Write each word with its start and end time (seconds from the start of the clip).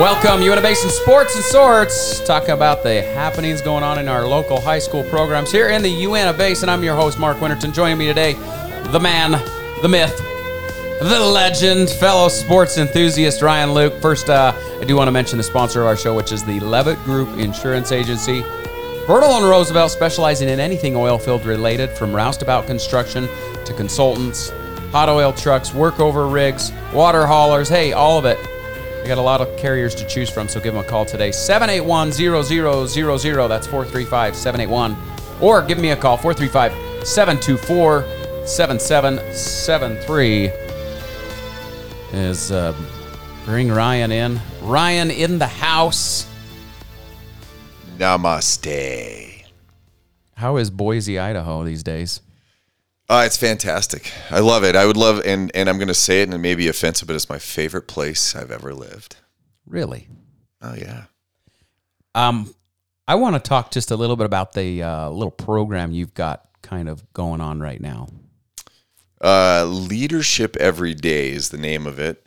Welcome, 0.00 0.40
Uinta 0.40 0.62
Basin 0.62 0.88
Sports 0.88 1.34
and 1.36 1.44
Sorts. 1.44 2.20
Talking 2.24 2.52
about 2.52 2.82
the 2.82 3.02
happenings 3.02 3.60
going 3.60 3.84
on 3.84 3.98
in 3.98 4.08
our 4.08 4.26
local 4.26 4.58
high 4.58 4.78
school 4.78 5.04
programs 5.04 5.52
here 5.52 5.68
in 5.68 5.82
the 5.82 5.90
Uinta 5.90 6.32
Basin. 6.32 6.70
I'm 6.70 6.82
your 6.82 6.96
host, 6.96 7.18
Mark 7.18 7.38
Winterton. 7.38 7.70
Joining 7.70 7.98
me 7.98 8.06
today, 8.06 8.32
the 8.92 8.98
man, 8.98 9.32
the 9.82 9.88
myth, 9.90 10.16
the 11.02 11.20
legend, 11.20 11.90
fellow 11.90 12.28
sports 12.30 12.78
enthusiast 12.78 13.42
Ryan 13.42 13.74
Luke. 13.74 13.92
First, 14.00 14.30
uh, 14.30 14.54
I 14.80 14.84
do 14.84 14.96
want 14.96 15.08
to 15.08 15.12
mention 15.12 15.36
the 15.36 15.42
sponsor 15.42 15.82
of 15.82 15.88
our 15.88 15.98
show, 15.98 16.16
which 16.16 16.32
is 16.32 16.42
the 16.44 16.60
Levitt 16.60 16.96
Group 17.00 17.36
Insurance 17.36 17.92
Agency. 17.92 18.40
Vernal 19.06 19.34
and 19.34 19.44
Roosevelt 19.44 19.90
specializing 19.90 20.48
in 20.48 20.60
anything 20.60 20.96
oil 20.96 21.18
field 21.18 21.44
related, 21.44 21.90
from 21.90 22.16
roustabout 22.16 22.66
construction 22.66 23.28
to 23.66 23.74
consultants, 23.74 24.48
hot 24.92 25.10
oil 25.10 25.34
trucks, 25.34 25.72
workover 25.72 26.32
rigs, 26.32 26.72
water 26.94 27.26
haulers. 27.26 27.68
Hey, 27.68 27.92
all 27.92 28.18
of 28.18 28.24
it. 28.24 28.38
We 29.02 29.08
got 29.08 29.18
a 29.18 29.22
lot 29.22 29.40
of 29.40 29.56
carriers 29.56 29.94
to 29.96 30.06
choose 30.06 30.28
from, 30.28 30.48
so 30.48 30.60
give 30.60 30.74
them 30.74 30.84
a 30.84 30.86
call 30.86 31.04
today. 31.04 31.32
781 31.32 32.12
0000. 32.12 33.48
That's 33.48 33.66
435 33.66 34.36
781. 34.36 34.96
Or 35.40 35.62
give 35.62 35.78
me 35.78 35.90
a 35.90 35.96
call 35.96 36.16
435 36.16 37.06
724 37.06 38.46
7773. 38.46 40.50
Is 42.12 42.50
uh, 42.50 42.74
bring 43.44 43.70
Ryan 43.70 44.12
in. 44.12 44.40
Ryan 44.62 45.10
in 45.10 45.38
the 45.38 45.46
house. 45.46 46.26
Namaste. 47.96 49.44
How 50.36 50.56
is 50.56 50.70
Boise, 50.70 51.18
Idaho 51.18 51.64
these 51.64 51.82
days? 51.82 52.20
Uh, 53.10 53.24
it's 53.26 53.36
fantastic. 53.36 54.12
I 54.30 54.38
love 54.38 54.62
it. 54.62 54.76
I 54.76 54.86
would 54.86 54.96
love, 54.96 55.20
and 55.26 55.50
and 55.52 55.68
I'm 55.68 55.78
going 55.78 55.88
to 55.88 55.94
say 55.94 56.20
it, 56.22 56.28
and 56.28 56.34
it 56.34 56.38
may 56.38 56.54
be 56.54 56.68
offensive, 56.68 57.08
but 57.08 57.16
it's 57.16 57.28
my 57.28 57.40
favorite 57.40 57.88
place 57.88 58.36
I've 58.36 58.52
ever 58.52 58.72
lived. 58.72 59.16
Really? 59.66 60.06
Oh 60.62 60.76
yeah. 60.76 61.06
Um, 62.14 62.54
I 63.08 63.16
want 63.16 63.34
to 63.34 63.40
talk 63.40 63.72
just 63.72 63.90
a 63.90 63.96
little 63.96 64.14
bit 64.14 64.26
about 64.26 64.52
the 64.52 64.84
uh, 64.84 65.10
little 65.10 65.32
program 65.32 65.90
you've 65.90 66.14
got 66.14 66.50
kind 66.62 66.88
of 66.88 67.12
going 67.12 67.40
on 67.40 67.58
right 67.58 67.80
now. 67.80 68.06
Uh, 69.20 69.64
Leadership 69.64 70.56
Every 70.58 70.94
Day 70.94 71.30
is 71.30 71.48
the 71.48 71.58
name 71.58 71.88
of 71.88 71.98
it. 71.98 72.24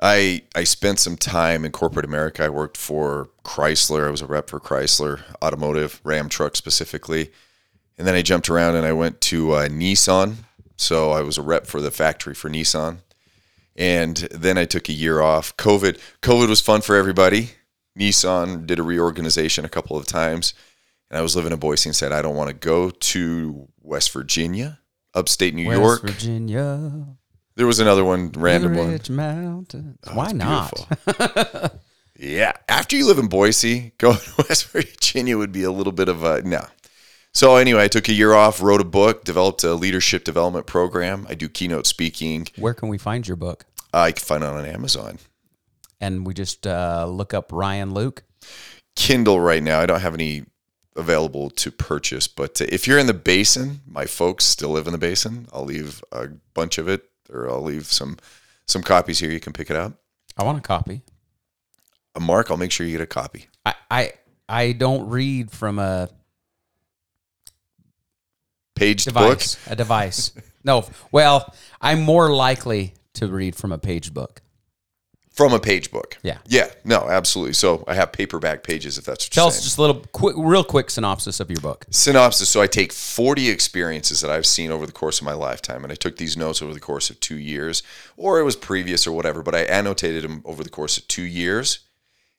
I 0.00 0.44
I 0.54 0.64
spent 0.64 1.00
some 1.00 1.18
time 1.18 1.66
in 1.66 1.72
corporate 1.72 2.06
America. 2.06 2.44
I 2.44 2.48
worked 2.48 2.78
for 2.78 3.28
Chrysler. 3.44 4.06
I 4.06 4.10
was 4.10 4.22
a 4.22 4.26
rep 4.26 4.48
for 4.48 4.58
Chrysler 4.58 5.20
Automotive, 5.42 6.00
Ram 6.02 6.30
Truck 6.30 6.56
specifically, 6.56 7.30
and 7.98 8.06
then 8.06 8.14
I 8.14 8.22
jumped 8.22 8.48
around 8.48 8.76
and 8.76 8.86
I 8.86 8.92
went 8.92 9.20
to 9.22 9.52
uh, 9.52 9.68
Nissan. 9.68 10.36
So 10.76 11.12
I 11.12 11.20
was 11.22 11.38
a 11.38 11.42
rep 11.42 11.66
for 11.66 11.80
the 11.80 11.90
factory 11.92 12.34
for 12.34 12.50
Nissan, 12.50 12.98
and 13.76 14.16
then 14.32 14.58
I 14.58 14.64
took 14.64 14.88
a 14.88 14.92
year 14.92 15.20
off. 15.22 15.56
COVID 15.56 15.98
COVID 16.22 16.48
was 16.48 16.60
fun 16.60 16.80
for 16.80 16.96
everybody. 16.96 17.50
Nissan 17.98 18.66
did 18.66 18.80
a 18.80 18.82
reorganization 18.82 19.64
a 19.64 19.68
couple 19.68 19.96
of 19.96 20.04
times, 20.06 20.52
and 21.10 21.16
I 21.18 21.22
was 21.22 21.36
living 21.36 21.52
in 21.52 21.58
Boise 21.60 21.88
and 21.90 21.94
said 21.96 22.10
I 22.10 22.22
don't 22.22 22.34
want 22.34 22.48
to 22.48 22.54
go 22.54 22.90
to 22.90 23.68
West 23.82 24.10
Virginia, 24.12 24.80
upstate 25.14 25.54
New 25.54 25.68
West 25.68 25.80
York. 25.80 26.02
Virginia, 26.02 27.06
There 27.54 27.68
was 27.68 27.78
another 27.78 28.04
one, 28.04 28.32
random 28.32 28.74
one. 28.74 28.90
Ridge 28.90 29.10
Mountains. 29.10 29.96
Oh, 30.08 30.16
Why 30.16 30.32
not? 30.32 30.72
Yeah. 32.16 32.52
After 32.68 32.96
you 32.96 33.06
live 33.06 33.18
in 33.18 33.26
Boise, 33.26 33.92
going 33.98 34.18
to 34.18 34.44
West 34.48 34.66
Virginia 34.68 35.36
would 35.36 35.52
be 35.52 35.64
a 35.64 35.70
little 35.72 35.92
bit 35.92 36.08
of 36.08 36.22
a 36.22 36.42
no. 36.42 36.64
So 37.34 37.56
anyway, 37.56 37.82
I 37.82 37.88
took 37.88 38.08
a 38.08 38.12
year 38.12 38.32
off, 38.32 38.62
wrote 38.62 38.80
a 38.80 38.84
book, 38.84 39.24
developed 39.24 39.64
a 39.64 39.74
leadership 39.74 40.22
development 40.22 40.66
program. 40.66 41.26
I 41.28 41.34
do 41.34 41.48
keynote 41.48 41.84
speaking. 41.84 42.46
Where 42.56 42.74
can 42.74 42.88
we 42.88 42.96
find 42.96 43.26
your 43.26 43.36
book? 43.36 43.66
I 43.92 44.12
can 44.12 44.24
find 44.24 44.44
it 44.44 44.46
on 44.46 44.64
Amazon. 44.64 45.18
And 46.00 46.24
we 46.24 46.32
just 46.32 46.64
uh, 46.64 47.06
look 47.10 47.34
up 47.34 47.50
Ryan 47.52 47.92
Luke. 47.92 48.22
Kindle 48.94 49.40
right 49.40 49.62
now. 49.62 49.80
I 49.80 49.86
don't 49.86 50.00
have 50.00 50.14
any 50.14 50.44
available 50.94 51.50
to 51.50 51.72
purchase, 51.72 52.28
but 52.28 52.60
uh, 52.60 52.66
if 52.68 52.86
you're 52.86 53.00
in 53.00 53.06
the 53.06 53.14
basin, 53.14 53.80
my 53.84 54.06
folks 54.06 54.44
still 54.44 54.70
live 54.70 54.86
in 54.86 54.92
the 54.92 54.98
basin. 54.98 55.48
I'll 55.52 55.64
leave 55.64 56.04
a 56.12 56.28
bunch 56.54 56.78
of 56.78 56.86
it, 56.86 57.02
or 57.32 57.50
I'll 57.50 57.62
leave 57.62 57.86
some 57.86 58.16
some 58.68 58.82
copies 58.82 59.18
here. 59.18 59.32
You 59.32 59.40
can 59.40 59.52
pick 59.52 59.70
it 59.70 59.76
up. 59.76 59.94
I 60.36 60.44
want 60.44 60.58
a 60.58 60.60
copy. 60.60 61.02
Uh, 62.14 62.20
Mark, 62.20 62.52
I'll 62.52 62.56
make 62.56 62.70
sure 62.70 62.86
you 62.86 62.92
get 62.92 63.00
a 63.00 63.06
copy. 63.06 63.48
I 63.66 63.74
I, 63.90 64.12
I 64.48 64.72
don't 64.72 65.08
read 65.08 65.50
from 65.50 65.80
a 65.80 66.08
Paged 68.74 69.12
book. 69.14 69.42
A 69.66 69.76
device. 69.76 70.32
no. 70.64 70.86
Well, 71.12 71.54
I'm 71.80 72.02
more 72.02 72.34
likely 72.34 72.94
to 73.14 73.28
read 73.28 73.54
from 73.54 73.72
a 73.72 73.78
page 73.78 74.12
book. 74.12 74.40
From 75.30 75.52
a 75.52 75.58
page 75.58 75.90
book. 75.90 76.16
Yeah. 76.22 76.38
Yeah. 76.46 76.70
No, 76.84 77.08
absolutely. 77.08 77.54
So 77.54 77.82
I 77.88 77.94
have 77.94 78.12
paperback 78.12 78.62
pages 78.62 78.98
if 78.98 79.04
that's 79.04 79.24
what 79.24 79.32
Tell 79.32 79.44
you're 79.46 79.48
us 79.48 79.64
just 79.64 79.78
a 79.78 79.80
little 79.80 80.04
quick, 80.12 80.36
real 80.38 80.62
quick 80.62 80.90
synopsis 80.90 81.40
of 81.40 81.50
your 81.50 81.60
book. 81.60 81.86
Synopsis. 81.90 82.48
So 82.48 82.62
I 82.62 82.68
take 82.68 82.92
40 82.92 83.50
experiences 83.50 84.20
that 84.20 84.30
I've 84.30 84.46
seen 84.46 84.70
over 84.70 84.86
the 84.86 84.92
course 84.92 85.18
of 85.18 85.24
my 85.24 85.32
lifetime, 85.32 85.82
and 85.82 85.92
I 85.92 85.96
took 85.96 86.18
these 86.18 86.36
notes 86.36 86.62
over 86.62 86.72
the 86.72 86.78
course 86.78 87.10
of 87.10 87.18
two 87.18 87.34
years, 87.36 87.82
or 88.16 88.38
it 88.38 88.44
was 88.44 88.54
previous 88.54 89.08
or 89.08 89.12
whatever, 89.12 89.42
but 89.42 89.56
I 89.56 89.62
annotated 89.62 90.22
them 90.22 90.40
over 90.44 90.62
the 90.62 90.70
course 90.70 90.98
of 90.98 91.08
two 91.08 91.24
years. 91.24 91.80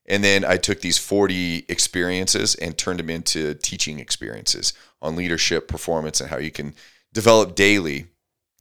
And 0.07 0.23
then 0.23 0.45
I 0.45 0.57
took 0.57 0.81
these 0.81 0.97
40 0.97 1.65
experiences 1.67 2.55
and 2.55 2.77
turned 2.77 2.99
them 2.99 3.09
into 3.09 3.55
teaching 3.55 3.99
experiences 3.99 4.73
on 5.01 5.15
leadership, 5.15 5.67
performance, 5.67 6.21
and 6.21 6.29
how 6.29 6.37
you 6.37 6.51
can 6.51 6.75
develop 7.13 7.55
daily 7.55 8.07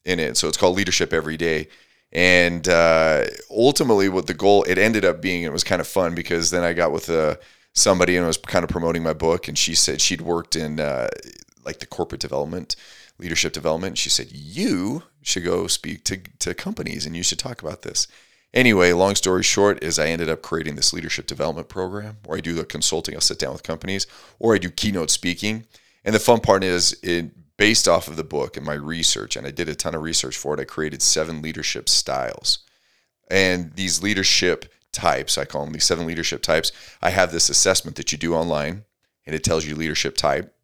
in 0.05 0.21
it. 0.21 0.37
So 0.37 0.49
it's 0.49 0.57
called 0.57 0.77
Leadership 0.77 1.13
Every 1.13 1.37
Day. 1.37 1.69
And 2.13 2.69
uh, 2.69 3.25
ultimately, 3.51 4.09
what 4.09 4.27
the 4.27 4.35
goal 4.35 4.63
it 4.65 4.79
ended 4.79 5.05
up 5.05 5.21
being, 5.21 5.43
it 5.43 5.53
was 5.53 5.65
kind 5.65 5.81
of 5.81 5.89
fun 5.89 6.15
because 6.15 6.51
then 6.51 6.63
I 6.63 6.73
got 6.73 6.93
with 6.93 7.11
uh, 7.11 7.37
somebody 7.73 8.17
and 8.17 8.25
I 8.25 8.29
was 8.29 8.37
kind 8.37 8.63
of 8.63 8.71
promoting 8.71 9.03
my 9.03 9.13
book, 9.13 9.49
and 9.49 9.59
she 9.59 9.75
said 9.75 10.01
she'd 10.01 10.21
worked 10.21 10.55
in 10.55 10.79
uh, 10.79 11.09
like 11.65 11.81
the 11.81 11.87
corporate 11.87 12.21
development, 12.21 12.77
leadership 13.19 13.53
development. 13.53 13.99
She 13.99 14.11
said 14.11 14.29
you 14.31 15.03
should 15.23 15.45
go 15.45 15.67
speak 15.67 16.05
to 16.05 16.19
to 16.39 16.55
companies 16.55 17.05
and 17.05 17.17
you 17.17 17.25
should 17.25 17.39
talk 17.39 17.63
about 17.63 17.83
this. 17.83 18.07
Anyway, 18.55 18.93
long 18.93 19.17
story 19.17 19.43
short 19.43 19.83
is 19.83 19.99
I 19.99 20.07
ended 20.07 20.31
up 20.31 20.41
creating 20.41 20.77
this 20.77 20.93
leadership 20.93 21.27
development 21.27 21.69
program 21.69 22.19
where 22.25 22.39
I 22.39 22.41
do 22.41 22.55
the 22.55 22.65
consulting. 22.65 23.17
I'll 23.17 23.21
sit 23.21 23.41
down 23.41 23.53
with 23.53 23.65
companies, 23.65 24.07
or 24.39 24.55
I 24.55 24.59
do 24.59 24.71
keynote 24.71 25.11
speaking. 25.11 25.67
And 26.05 26.15
the 26.15 26.21
fun 26.21 26.39
part 26.41 26.63
is, 26.63 26.97
it 27.03 27.33
based 27.57 27.89
off 27.89 28.07
of 28.07 28.15
the 28.15 28.23
book 28.23 28.57
and 28.57 28.65
my 28.65 28.75
research, 28.75 29.35
and 29.35 29.45
I 29.45 29.51
did 29.51 29.69
a 29.69 29.75
ton 29.75 29.97
of 29.97 30.03
research 30.03 30.37
for 30.37 30.55
it. 30.55 30.61
I 30.61 30.65
created 30.65 31.03
seven 31.03 31.43
leadership 31.43 31.89
styles, 31.89 32.61
and 33.29 33.73
these 33.75 34.03
leadership 34.03 34.73
types, 34.93 35.37
I 35.37 35.45
call 35.45 35.65
them 35.65 35.73
these 35.73 35.85
seven 35.85 36.07
leadership 36.07 36.41
types. 36.41 36.71
I 37.03 37.11
have 37.11 37.33
this 37.33 37.49
assessment 37.49 37.97
that 37.97 38.13
you 38.13 38.19
do 38.19 38.35
online, 38.35 38.85
and 39.27 39.35
it 39.35 39.43
tells 39.43 39.67
you 39.67 39.75
leadership 39.75 40.17
type, 40.17 40.55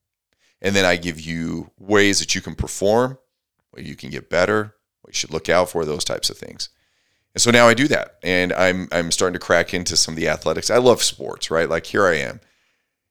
and 0.63 0.77
then 0.77 0.85
I 0.85 0.95
give 0.97 1.21
you 1.21 1.73
ways 1.77 2.21
that 2.21 2.37
you 2.37 2.41
can 2.41 2.55
perform, 2.55 3.19
what 3.71 3.83
you 3.83 3.97
can 3.97 4.11
get 4.11 4.31
better, 4.31 4.77
what 5.01 5.15
you 5.15 5.19
should 5.19 5.33
look 5.33 5.49
out 5.49 5.71
for, 5.71 5.85
those 5.85 6.05
types 6.05 6.31
of 6.31 6.39
things. 6.39 6.69
And 7.35 7.41
so 7.41 7.51
now 7.51 7.69
I 7.69 7.75
do 7.75 7.87
that, 7.89 8.17
and 8.23 8.53
I'm 8.53 8.89
I'm 8.91 9.13
starting 9.13 9.35
to 9.35 9.45
crack 9.45 9.73
into 9.73 9.97
some 9.97 10.15
of 10.15 10.17
the 10.17 10.29
athletics. 10.29 10.71
I 10.71 10.79
love 10.79 11.03
sports, 11.03 11.51
right? 11.51 11.69
Like 11.69 11.87
here 11.87 12.07
I 12.07 12.17
am. 12.17 12.41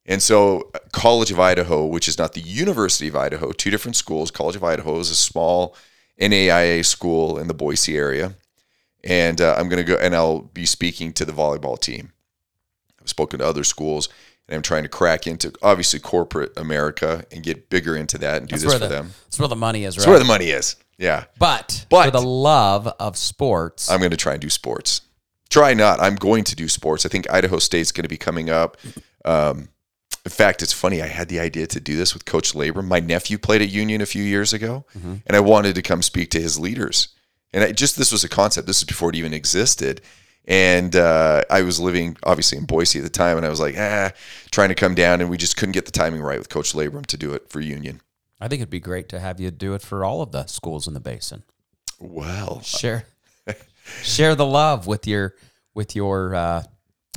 And 0.06 0.24
so, 0.24 0.72
College 0.91 1.30
of 1.31 1.40
Idaho, 1.40 1.85
which 1.85 2.07
is 2.07 2.18
not 2.18 2.34
the 2.34 2.41
University 2.41 3.07
of 3.07 3.16
Idaho, 3.16 3.52
two 3.52 3.69
different 3.69 3.96
schools. 3.96 4.31
College 4.31 4.56
of 4.56 4.63
Idaho 4.63 5.00
is 5.00 5.12
a 5.12 5.16
small 5.16 5.75
NAIA 6.19 6.84
school 6.84 7.38
in 7.38 7.47
the 7.47 7.53
Boise 7.53 7.96
area, 7.96 8.35
and 9.03 9.40
uh, 9.40 9.56
I'm 9.57 9.69
going 9.69 9.85
to 9.85 9.90
go 9.90 10.00
and 10.00 10.16
I'll 10.16 10.41
be 10.41 10.66
speaking 10.66 11.13
to 11.13 11.25
the 11.25 11.31
volleyball 11.31 11.80
team. 11.80 12.12
I've 13.00 13.07
spoken 13.07 13.40
to 13.40 13.46
other 13.46 13.63
schools, 13.63 14.09
and 14.47 14.56
I'm 14.56 14.63
trying 14.63 14.84
to 14.84 14.90
crack 14.90 15.28
into 15.28 15.53
obviously 15.62 16.00
corporate 16.00 16.57
America 16.57 17.24
and 17.31 17.44
get 17.44 17.69
bigger 17.69 17.96
into 17.96 18.18
that 18.18 18.41
and 18.41 18.50
do 18.50 18.53
That's 18.53 18.63
this 18.63 18.74
for 18.74 18.80
the, 18.80 18.88
them. 18.88 19.12
That's 19.25 19.40
where 19.40 19.47
the 19.47 19.56
money 19.56 19.86
is, 19.86 19.95
right? 19.95 20.01
That's 20.01 20.10
where 20.10 20.19
the 20.19 20.25
money 20.25 20.50
is. 20.50 20.75
Yeah. 21.00 21.24
but, 21.40 21.86
But- 21.90 22.06
for 22.06 22.12
the 22.12 22.22
love 22.22 22.86
of 23.00 23.18
sports, 23.18 23.90
I'm 23.90 24.00
going 24.00 24.12
to 24.12 24.18
try 24.18 24.34
and 24.34 24.42
do 24.42 24.50
sports. 24.50 25.01
Try 25.50 25.74
not. 25.74 26.00
I'm 26.00 26.13
going 26.16 26.44
to 26.44 26.56
do 26.56 26.68
sports. 26.69 27.06
I 27.07 27.10
think 27.10 27.28
Idaho 27.31 27.57
State's 27.57 27.92
going 27.92 28.04
to 28.04 28.10
be 28.10 28.18
coming 28.18 28.51
up. 28.51 28.78
Um, 29.25 29.69
in 30.24 30.30
fact, 30.31 30.62
it's 30.62 30.74
funny. 30.74 31.01
I 31.01 31.07
had 31.07 31.28
the 31.30 31.40
idea 31.40 31.66
to 31.68 31.80
do 31.80 31.96
this 31.98 32.13
with 32.13 32.25
Coach 32.25 32.54
Labrum. 32.54 32.86
My 32.86 33.00
nephew 33.00 33.40
played 33.40 33.63
at 33.63 33.69
Union 33.69 34.01
a 34.01 34.06
few 34.06 34.22
years 34.24 34.54
ago, 34.54 34.86
and 35.04 35.36
I 35.36 35.40
wanted 35.40 35.74
to 35.75 35.81
come 35.81 36.04
speak 36.04 36.30
to 36.31 36.42
his 36.42 36.60
leaders. 36.60 37.07
And 37.52 37.63
I, 37.63 37.72
just 37.72 37.98
this 37.98 38.12
was 38.12 38.24
a 38.24 38.30
concept. 38.30 38.68
This 38.68 38.78
is 38.78 38.84
before 38.84 39.10
it 39.10 39.16
even 39.16 39.34
existed. 39.34 40.02
And 40.45 40.95
uh, 40.95 41.44
I 41.50 41.62
was 41.63 41.80
living 41.80 42.18
obviously 42.24 42.57
in 42.60 42.66
Boise 42.66 43.00
at 43.00 43.04
the 43.04 43.10
time, 43.10 43.38
and 43.38 43.45
I 43.45 43.50
was 43.50 43.60
like, 43.60 43.75
ah, 43.78 44.12
trying 44.52 44.69
to 44.69 44.75
come 44.75 44.94
down, 44.94 45.22
and 45.22 45.30
we 45.31 45.38
just 45.38 45.57
couldn't 45.57 45.74
get 45.74 45.86
the 45.86 45.92
timing 45.92 46.22
right 46.22 46.38
with 46.38 46.50
Coach 46.50 46.74
Labrum 46.74 47.06
to 47.07 47.18
do 47.18 47.34
it 47.34 47.50
for 47.50 47.60
Union. 47.60 48.02
I 48.39 48.47
think 48.47 48.62
it'd 48.62 48.69
be 48.69 48.80
great 48.80 49.09
to 49.09 49.19
have 49.19 49.39
you 49.39 49.51
do 49.51 49.74
it 49.74 49.81
for 49.81 50.03
all 50.06 50.21
of 50.21 50.31
the 50.31 50.45
schools 50.45 50.88
in 50.88 50.94
the 50.94 51.00
basin. 51.00 51.44
Well, 52.00 52.62
Share, 52.62 53.06
share 54.03 54.36
the 54.36 54.45
love 54.45 54.88
with 54.88 55.06
your 55.07 55.36
with 55.74 55.95
your 55.95 56.33
uh, 56.36 56.63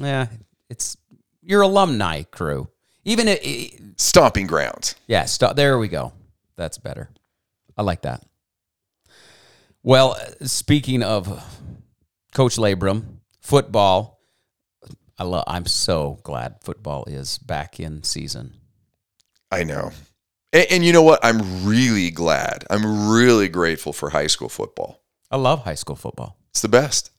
yeah, 0.00 0.26
it's 0.68 0.96
your 1.42 1.62
alumni 1.62 2.22
crew. 2.24 2.68
Even 3.04 3.28
it, 3.28 3.40
it 3.44 3.80
stomping 3.96 4.46
grounds. 4.46 4.94
yeah, 5.06 5.24
stop. 5.24 5.56
There 5.56 5.78
we 5.78 5.88
go. 5.88 6.12
That's 6.56 6.78
better. 6.78 7.10
I 7.76 7.82
like 7.82 8.02
that. 8.02 8.24
Well, 9.82 10.16
speaking 10.42 11.02
of 11.02 11.26
Coach 12.34 12.56
Labrum, 12.56 13.16
football, 13.40 14.20
I 15.18 15.24
love. 15.24 15.44
I'm 15.46 15.66
so 15.66 16.18
glad 16.22 16.56
football 16.62 17.04
is 17.06 17.38
back 17.38 17.80
in 17.80 18.02
season. 18.02 18.54
I 19.50 19.64
know. 19.64 19.90
And, 20.52 20.66
and 20.70 20.84
you 20.84 20.92
know 20.92 21.02
what? 21.02 21.20
I'm 21.22 21.64
really 21.66 22.10
glad. 22.10 22.64
I'm 22.70 23.10
really 23.10 23.48
grateful 23.48 23.92
for 23.92 24.10
high 24.10 24.26
school 24.26 24.48
football. 24.48 25.00
I 25.30 25.36
love 25.36 25.64
high 25.64 25.74
school 25.74 25.96
football. 25.96 26.36
It's 26.50 26.60
the 26.62 26.68
best. 26.68 27.10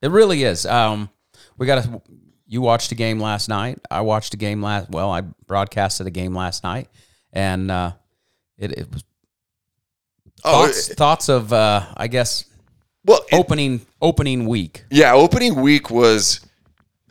It 0.00 0.10
really 0.10 0.44
is. 0.44 0.64
Um, 0.64 1.10
we 1.58 1.66
got 1.66 1.84
a, 1.84 2.00
You 2.46 2.60
watched 2.62 2.92
a 2.92 2.94
game 2.94 3.20
last 3.20 3.48
night. 3.48 3.78
I 3.90 4.00
watched 4.00 4.32
a 4.34 4.36
game 4.36 4.62
last. 4.62 4.88
Well, 4.90 5.10
I 5.10 5.22
broadcasted 5.46 6.06
a 6.06 6.10
game 6.10 6.34
last 6.34 6.64
night, 6.64 6.88
and 7.32 7.70
uh, 7.70 7.92
it, 8.56 8.72
it 8.72 8.88
was 8.92 9.04
Oh, 10.44 10.66
thoughts, 10.66 10.94
thoughts 10.94 11.28
of 11.28 11.52
uh, 11.52 11.84
I 11.96 12.06
guess 12.06 12.44
well, 13.04 13.20
it- 13.30 13.34
opening 13.34 13.80
opening 14.00 14.46
week. 14.46 14.84
Yeah, 14.90 15.12
opening 15.14 15.56
week 15.60 15.90
was. 15.90 16.40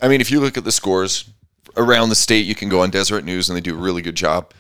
I 0.02 0.08
mean, 0.08 0.22
if 0.22 0.32
you 0.32 0.40
look 0.40 0.58
at 0.58 0.64
the 0.64 0.72
scores 0.72 1.30
around 1.76 2.10
the 2.10 2.16
state, 2.16 2.46
you 2.46 2.56
can 2.56 2.70
go 2.70 2.82
on 2.82 2.90
Deseret 2.90 3.26
News 3.26 3.50
and 3.50 3.58
they 3.58 3.62
do 3.62 3.76
a 3.78 3.82
really 3.82 4.02
good 4.02 4.16
job 4.16 4.54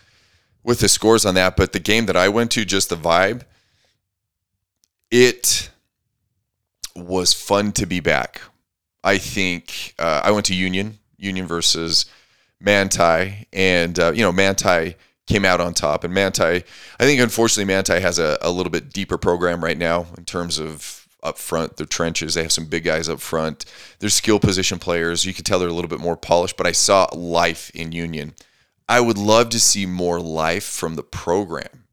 with 0.68 0.81
the 0.81 0.90
scores 0.90 1.25
on 1.25 1.34
that. 1.36 1.56
But 1.56 1.72
the 1.72 1.80
game 1.80 2.06
that 2.06 2.18
I 2.18 2.28
went 2.28 2.52
to, 2.52 2.66
just 2.66 2.90
the 2.90 2.98
vibe, 2.98 3.44
it 5.10 5.72
was 6.96 7.34
fun 7.34 7.72
to 7.72 7.88
be 7.88 8.02
back. 8.02 8.42
I 9.04 9.18
think 9.18 9.96
uh, 9.98 10.22
I 10.24 10.31
went 10.31 10.46
to 10.48 10.54
Union, 10.54 11.00
Union 11.18 11.48
versus 11.48 12.06
Manti, 12.60 13.48
and 13.54 13.98
uh, 13.98 14.12
you 14.14 14.22
know 14.22 14.31
Manti 14.34 14.96
came 15.25 15.46
out 15.46 15.62
on 15.62 15.74
top. 15.74 16.04
And 16.04 16.14
Manti, 16.14 16.44
I 16.44 16.64
think 17.00 17.22
unfortunately 17.22 17.74
Manti 17.74 18.00
has 18.00 18.19
a, 18.19 18.38
a 18.42 18.52
little 18.52 18.72
bit 18.72 18.92
deeper 18.92 19.18
program 19.18 19.64
right 19.64 19.78
now 19.78 20.08
in 20.18 20.25
terms 20.25 20.60
of 20.60 21.08
up 21.24 21.38
front, 21.38 21.78
their 21.78 21.86
trenches. 21.86 22.34
They 22.34 22.44
have 22.44 22.52
some 22.52 22.66
big 22.66 22.84
guys 22.84 23.08
up 23.08 23.22
front. 23.22 23.66
They're 24.00 24.10
skill 24.10 24.40
position 24.40 24.80
players. 24.80 25.25
You 25.25 25.34
can 25.34 25.44
tell 25.46 25.60
they're 25.60 25.69
a 25.69 25.74
little 25.74 25.90
bit 25.90 26.00
more 26.00 26.18
polished. 26.18 26.58
But 26.58 26.68
I 26.68 26.74
saw 26.74 27.08
life 27.14 27.72
in 27.74 27.94
Union. 27.94 28.34
I 28.89 29.01
would 29.01 29.18
love 29.18 29.50
to 29.50 29.60
see 29.60 29.86
more 29.86 30.19
life 30.19 30.63
from 30.63 30.95
the 30.95 31.04
program. 31.04 31.86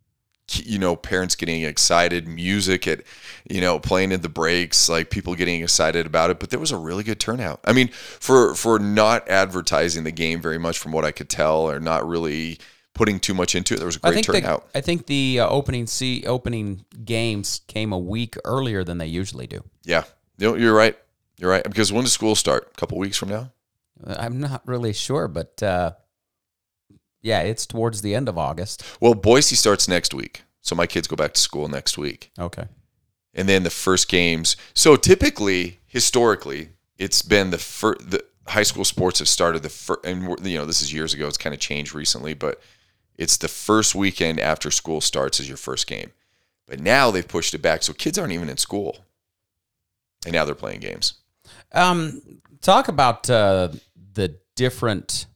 You 0.53 0.79
know 0.79 0.95
parents 0.95 1.35
getting 1.35 1.63
excited 1.63 2.29
music 2.29 2.87
at 2.87 3.03
you 3.49 3.61
know 3.61 3.79
playing 3.79 4.13
in 4.13 4.21
the 4.21 4.29
breaks 4.29 4.89
like 4.91 5.09
people 5.09 5.35
getting 5.35 5.63
excited 5.63 6.05
about 6.05 6.31
it 6.31 6.39
but 6.39 6.51
there 6.51 6.61
was 6.61 6.71
a 6.71 6.77
really 6.77 7.03
good 7.03 7.19
turnout. 7.19 7.61
I 7.65 7.73
mean 7.73 7.89
for 7.89 8.55
for 8.55 8.79
not 8.79 9.29
advertising 9.29 10.05
the 10.05 10.13
game 10.13 10.43
very 10.43 10.59
much 10.59 10.79
from 10.79 10.93
what 10.93 11.05
i 11.05 11.13
could 11.13 11.31
tell 11.31 11.63
or 11.63 11.81
not 11.81 12.07
really 12.07 12.59
putting 12.93 13.19
too 13.19 13.33
much 13.35 13.55
into 13.55 13.75
it 13.75 13.79
there 13.79 13.87
was 13.87 13.97
a 13.97 14.01
I 14.07 14.11
great 14.13 14.27
the, 14.27 14.33
turnout. 14.35 14.69
I 14.75 14.83
think 14.83 15.07
the 15.07 15.41
uh, 15.41 15.49
opening 15.49 15.87
see 15.87 16.25
opening 16.27 16.85
games 17.05 17.63
came 17.67 17.93
a 17.93 17.99
week 17.99 18.37
earlier 18.45 18.85
than 18.85 18.99
they 18.99 19.07
usually 19.07 19.47
do. 19.47 19.65
yeah. 19.83 20.05
You 20.39 20.51
know, 20.51 20.57
you're 20.57 20.75
right. 20.75 20.97
You're 21.39 21.51
right. 21.51 21.63
Because 21.63 21.93
when 21.93 22.03
does 22.03 22.13
school 22.13 22.35
start? 22.35 22.73
A 22.75 22.81
couple 22.81 22.99
weeks 22.99 23.17
from 23.17 23.29
now? 23.29 23.53
I'm 24.05 24.41
not 24.41 24.63
really 24.67 24.93
sure, 24.93 25.29
but 25.29 25.63
uh, 25.63 25.93
yeah, 27.25 27.41
it's 27.41 27.67
towards 27.67 28.03
the 28.03 28.15
end 28.15 28.29
of 28.29 28.39
August. 28.39 28.85
well 29.01 29.15
boise 29.15 29.57
starts 29.57 29.89
next 29.89 30.15
week 30.15 30.43
so 30.61 30.75
my 30.77 30.87
kids 30.87 31.09
go 31.09 31.17
back 31.17 31.33
to 31.35 31.41
school 31.41 31.67
next 31.69 31.99
week 31.99 32.31
Okay. 32.39 32.67
and 33.35 33.49
then 33.49 33.65
the 33.65 33.71
first 33.71 34.09
games. 34.09 34.57
So 34.75 34.97
typically, 34.97 35.81
historically, 35.87 36.69
it's 36.97 37.21
been 37.23 37.51
the 37.51 37.59
first. 37.59 38.11
The 38.11 38.25
high 38.47 38.63
school 38.63 38.85
sports 38.85 39.19
have 39.19 39.29
started 39.29 39.63
the 39.63 39.69
first, 39.69 40.05
and 40.05 40.23
you 40.47 40.57
know 40.59 40.65
this 40.65 40.81
is 40.83 40.93
years 40.93 41.13
ago. 41.15 41.27
It's 41.29 41.37
kind 41.45 41.53
of 41.55 41.61
changed 41.61 41.95
recently, 41.95 42.35
but 42.35 42.61
it's 43.17 43.37
the 43.37 43.49
first 43.49 43.95
weekend 43.95 44.39
after 44.41 44.71
school 44.71 45.01
starts 45.01 45.41
is 45.41 45.49
your 45.49 45.57
first 45.59 45.87
game. 45.87 46.13
But 46.67 46.81
now 46.81 47.11
they've 47.11 47.27
pushed 47.29 47.53
it 47.55 47.63
back, 47.63 47.83
so 47.83 47.93
kids 47.93 48.17
aren't 48.19 48.33
even 48.33 48.49
in 48.49 48.57
school, 48.57 49.05
and 50.25 50.33
now 50.33 50.45
they're 50.45 50.55
playing 50.55 50.81
games. 50.81 51.15
Um, 51.73 52.23
talk 52.63 52.89
about 52.89 53.29
uh, 53.29 53.69
the 54.15 54.37
different 54.57 55.27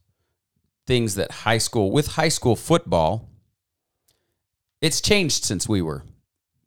things 0.89 1.13
that 1.13 1.29
high 1.29 1.59
school 1.59 1.91
with 1.91 2.07
high 2.07 2.29
school 2.29 2.55
football. 2.55 3.29
It's 4.81 5.01
changed 5.01 5.43
since 5.45 5.69
we 5.69 5.83
were 5.83 6.03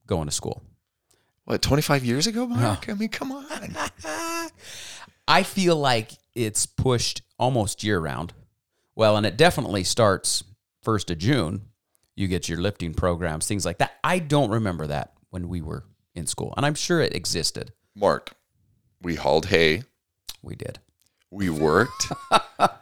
going 0.07 0.27
to 0.27 0.33
school. 0.33 0.63
What 1.45 1.61
twenty 1.61 1.83
five 1.83 2.05
years 2.05 2.29
ago, 2.29 2.47
Mark? 2.47 2.89
I 2.89 2.95
mean, 2.95 3.09
come 3.09 3.33
on. 3.33 3.45
I 5.29 5.43
feel 5.43 5.75
like 5.75 6.13
it's 6.37 6.67
pushed 6.67 7.23
almost 7.37 7.83
year 7.83 7.99
round. 7.99 8.33
Well, 8.95 9.17
and 9.17 9.27
it 9.27 9.37
definitely 9.37 9.83
starts 9.83 10.45
first 10.85 11.11
of 11.11 11.19
June. 11.19 11.63
You 12.15 12.29
get 12.29 12.49
your 12.49 12.61
lifting 12.61 12.95
programs, 12.95 13.49
things 13.49 13.65
like 13.65 13.79
that. 13.79 13.99
I 14.05 14.21
don't 14.21 14.51
remember 14.51 14.87
that 14.87 15.15
when 15.31 15.49
we 15.49 15.63
were 15.63 15.83
in 16.15 16.29
school, 16.29 16.55
and 16.57 16.65
I'm 16.65 16.77
sure 16.77 17.01
it 17.01 17.17
existed. 17.17 17.73
Mark, 17.97 18.31
we 19.01 19.17
hauled 19.17 19.47
hay. 19.47 19.83
We 20.43 20.55
did. 20.55 20.79
We 21.29 21.51
worked. 21.51 22.13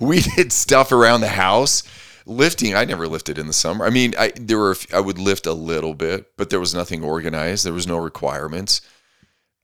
we 0.00 0.20
did 0.20 0.52
stuff 0.52 0.92
around 0.92 1.20
the 1.20 1.28
house. 1.28 1.82
Lifting, 2.26 2.74
I 2.74 2.84
never 2.84 3.08
lifted 3.08 3.38
in 3.38 3.46
the 3.46 3.52
summer. 3.52 3.84
I 3.84 3.90
mean, 3.90 4.14
I 4.18 4.32
there 4.36 4.58
were 4.58 4.76
I 4.92 5.00
would 5.00 5.18
lift 5.18 5.46
a 5.46 5.52
little 5.52 5.94
bit, 5.94 6.36
but 6.36 6.50
there 6.50 6.60
was 6.60 6.74
nothing 6.74 7.02
organized. 7.02 7.64
There 7.64 7.72
was 7.72 7.86
no 7.86 7.98
requirements. 7.98 8.82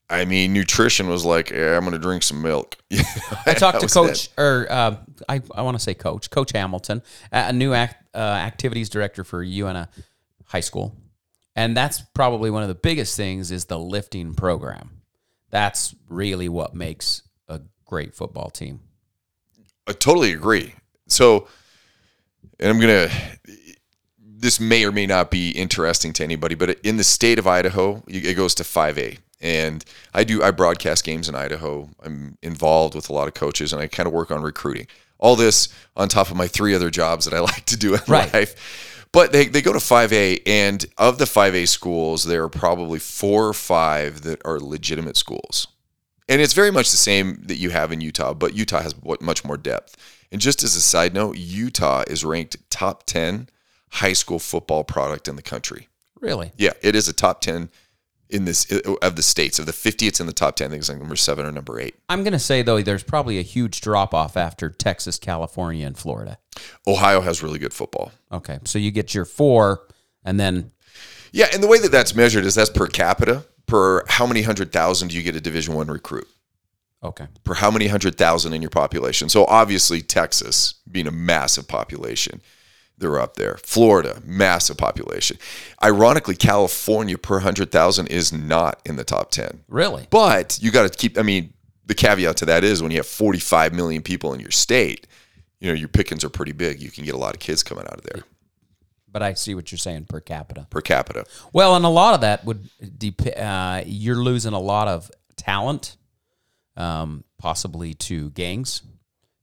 I 0.08 0.24
mean, 0.24 0.52
nutrition 0.52 1.08
was 1.08 1.24
like, 1.24 1.50
yeah, 1.50 1.76
I'm 1.76 1.80
going 1.80 1.92
to 1.92 1.98
drink 1.98 2.22
some 2.22 2.40
milk. 2.40 2.76
I 3.46 3.54
talked 3.54 3.80
to 3.80 3.88
Coach, 3.88 4.30
or 4.38 4.66
uh, 4.70 4.96
I, 5.28 5.42
I 5.52 5.62
want 5.62 5.76
to 5.76 5.82
say 5.82 5.94
Coach, 5.94 6.30
Coach 6.30 6.52
Hamilton, 6.52 7.02
a 7.32 7.48
a 7.48 7.52
new 7.52 7.72
act, 7.72 8.04
uh, 8.14 8.18
activities 8.18 8.88
director 8.88 9.24
for 9.24 9.42
Uintah 9.42 9.88
High 10.44 10.60
School, 10.60 10.96
and 11.56 11.76
that's 11.76 12.02
probably 12.14 12.50
one 12.50 12.62
of 12.62 12.68
the 12.68 12.74
biggest 12.74 13.16
things 13.16 13.50
is 13.50 13.64
the 13.64 13.78
lifting 13.78 14.34
program. 14.34 15.02
That's 15.50 15.94
really 16.08 16.48
what 16.48 16.74
makes 16.74 17.22
a 17.48 17.60
great 17.84 18.14
football 18.14 18.50
team. 18.50 18.80
I 19.86 19.92
totally 19.92 20.32
agree. 20.32 20.74
So, 21.08 21.48
and 22.58 22.70
I'm 22.70 22.80
gonna. 22.80 23.08
This 24.38 24.60
may 24.60 24.84
or 24.84 24.92
may 24.92 25.06
not 25.06 25.30
be 25.30 25.50
interesting 25.50 26.12
to 26.14 26.24
anybody, 26.24 26.54
but 26.54 26.78
in 26.80 26.98
the 26.98 27.04
state 27.04 27.38
of 27.38 27.46
Idaho, 27.46 28.04
it 28.06 28.34
goes 28.34 28.54
to 28.56 28.64
5A, 28.64 29.18
and 29.40 29.84
I 30.12 30.24
do 30.24 30.42
I 30.42 30.50
broadcast 30.50 31.04
games 31.04 31.28
in 31.28 31.34
Idaho. 31.34 31.88
I'm 32.04 32.36
involved 32.42 32.94
with 32.94 33.08
a 33.08 33.12
lot 33.12 33.28
of 33.28 33.34
coaches, 33.34 33.72
and 33.72 33.80
I 33.80 33.86
kind 33.86 34.06
of 34.06 34.12
work 34.12 34.30
on 34.30 34.42
recruiting. 34.42 34.86
All 35.18 35.36
this 35.36 35.68
on 35.96 36.08
top 36.08 36.30
of 36.30 36.36
my 36.36 36.46
three 36.46 36.74
other 36.74 36.90
jobs 36.90 37.24
that 37.24 37.34
I 37.34 37.40
like 37.52 37.64
to 37.66 37.76
do 37.76 37.94
in 37.94 38.00
Right. 38.06 38.32
life. 38.32 39.04
But 39.12 39.32
they, 39.32 39.46
they 39.46 39.62
go 39.62 39.72
to 39.72 39.78
5A, 39.78 40.42
and 40.46 40.84
of 40.98 41.16
the 41.16 41.24
5A 41.24 41.66
schools, 41.68 42.24
there 42.24 42.42
are 42.42 42.50
probably 42.50 42.98
four 42.98 43.48
or 43.48 43.54
five 43.54 44.22
that 44.22 44.42
are 44.44 44.60
legitimate 44.60 45.16
schools 45.16 45.68
and 46.28 46.40
it's 46.40 46.52
very 46.52 46.70
much 46.70 46.90
the 46.90 46.96
same 46.96 47.42
that 47.46 47.56
you 47.56 47.70
have 47.70 47.92
in 47.92 48.00
Utah, 48.00 48.34
but 48.34 48.54
Utah 48.54 48.80
has 48.80 48.94
much 49.20 49.44
more 49.44 49.56
depth. 49.56 49.96
And 50.32 50.40
just 50.40 50.62
as 50.62 50.74
a 50.74 50.80
side 50.80 51.14
note, 51.14 51.36
Utah 51.36 52.04
is 52.06 52.24
ranked 52.24 52.56
top 52.68 53.04
10 53.06 53.48
high 53.90 54.12
school 54.12 54.38
football 54.38 54.84
product 54.84 55.28
in 55.28 55.36
the 55.36 55.42
country. 55.42 55.88
Really, 56.20 56.52
Yeah, 56.56 56.72
it 56.82 56.94
is 56.94 57.08
a 57.08 57.12
top 57.12 57.40
10 57.40 57.68
in 58.30 58.44
this 58.44 58.70
of 59.02 59.16
the 59.16 59.22
states. 59.22 59.58
Of 59.58 59.66
the 59.66 59.72
50, 59.72 60.06
it's 60.06 60.18
in 60.18 60.26
the 60.26 60.32
top 60.32 60.56
10. 60.56 60.66
I 60.66 60.70
think 60.70 60.80
it's 60.80 60.88
like 60.88 60.98
number 60.98 61.14
7 61.16 61.44
or 61.44 61.52
number 61.52 61.78
8. 61.78 61.94
I'm 62.08 62.24
going 62.24 62.32
to 62.32 62.38
say 62.38 62.62
though, 62.62 62.82
there's 62.82 63.02
probably 63.04 63.38
a 63.38 63.42
huge 63.42 63.80
drop 63.80 64.14
off 64.14 64.36
after 64.36 64.70
Texas, 64.70 65.18
California, 65.18 65.86
and 65.86 65.96
Florida. 65.96 66.38
Ohio 66.86 67.20
has 67.20 67.42
really 67.42 67.58
good 67.58 67.72
football. 67.72 68.12
Okay, 68.32 68.58
so 68.64 68.78
you 68.78 68.90
get 68.90 69.14
your 69.14 69.24
four, 69.24 69.86
and 70.24 70.40
then 70.40 70.72
Yeah, 71.32 71.46
and 71.52 71.62
the 71.62 71.68
way 71.68 71.78
that 71.78 71.92
that's 71.92 72.14
measured 72.14 72.44
is 72.44 72.54
that's 72.54 72.70
per 72.70 72.86
capita. 72.86 73.44
Per 73.66 74.04
how 74.06 74.26
many 74.26 74.42
hundred 74.42 74.72
thousand 74.72 75.08
do 75.08 75.16
you 75.16 75.22
get 75.22 75.34
a 75.36 75.40
Division 75.40 75.74
1 75.74 75.88
recruit? 75.88 76.28
okay, 77.02 77.26
per 77.44 77.54
how 77.54 77.70
many 77.70 77.86
hundred 77.88 78.16
thousand 78.16 78.52
in 78.52 78.62
your 78.62 78.70
population. 78.70 79.28
So 79.28 79.44
obviously 79.46 80.02
Texas 80.02 80.74
being 80.90 81.06
a 81.06 81.12
massive 81.12 81.68
population, 81.68 82.40
they're 82.98 83.20
up 83.20 83.36
there. 83.36 83.56
Florida, 83.62 84.22
massive 84.24 84.76
population. 84.76 85.38
Ironically, 85.82 86.34
California 86.36 87.18
per 87.18 87.40
hundred 87.40 87.70
thousand 87.70 88.08
is 88.08 88.32
not 88.32 88.80
in 88.84 88.96
the 88.96 89.04
top 89.04 89.30
ten. 89.30 89.64
really, 89.68 90.06
But 90.10 90.58
you 90.60 90.70
got 90.70 90.90
to 90.90 90.98
keep. 90.98 91.18
I 91.18 91.22
mean, 91.22 91.52
the 91.84 91.94
caveat 91.94 92.36
to 92.38 92.46
that 92.46 92.64
is 92.64 92.82
when 92.82 92.90
you 92.90 92.98
have 92.98 93.06
45 93.06 93.72
million 93.74 94.02
people 94.02 94.32
in 94.32 94.40
your 94.40 94.50
state, 94.50 95.06
you 95.60 95.68
know 95.68 95.74
your 95.74 95.88
pickings 95.88 96.24
are 96.24 96.30
pretty 96.30 96.52
big. 96.52 96.80
You 96.82 96.90
can 96.90 97.04
get 97.04 97.14
a 97.14 97.18
lot 97.18 97.34
of 97.34 97.40
kids 97.40 97.62
coming 97.62 97.84
out 97.84 97.98
of 97.98 98.02
there 98.04 98.24
but 99.16 99.22
I 99.22 99.32
see 99.32 99.54
what 99.54 99.72
you're 99.72 99.78
saying 99.78 100.04
per 100.04 100.20
capita. 100.20 100.66
per 100.68 100.82
capita. 100.82 101.24
Well, 101.50 101.74
and 101.74 101.86
a 101.86 101.88
lot 101.88 102.12
of 102.12 102.20
that 102.20 102.44
would 102.44 102.68
dep- 102.98 103.34
uh, 103.34 103.82
you're 103.86 104.22
losing 104.22 104.52
a 104.52 104.60
lot 104.60 104.88
of 104.88 105.10
talent, 105.36 105.96
um, 106.76 107.24
possibly 107.38 107.94
to 107.94 108.28
gangs, 108.32 108.82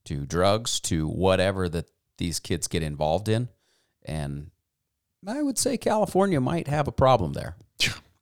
to 0.04 0.26
drugs, 0.26 0.78
to 0.82 1.08
whatever 1.08 1.68
that 1.68 1.90
these 2.18 2.38
kids 2.38 2.68
get 2.68 2.84
involved 2.84 3.28
in, 3.28 3.48
and 4.04 4.52
I 5.26 5.42
would 5.42 5.58
say 5.58 5.76
California 5.76 6.40
might 6.40 6.68
have 6.68 6.86
a 6.86 6.92
problem 6.92 7.32
there. 7.32 7.56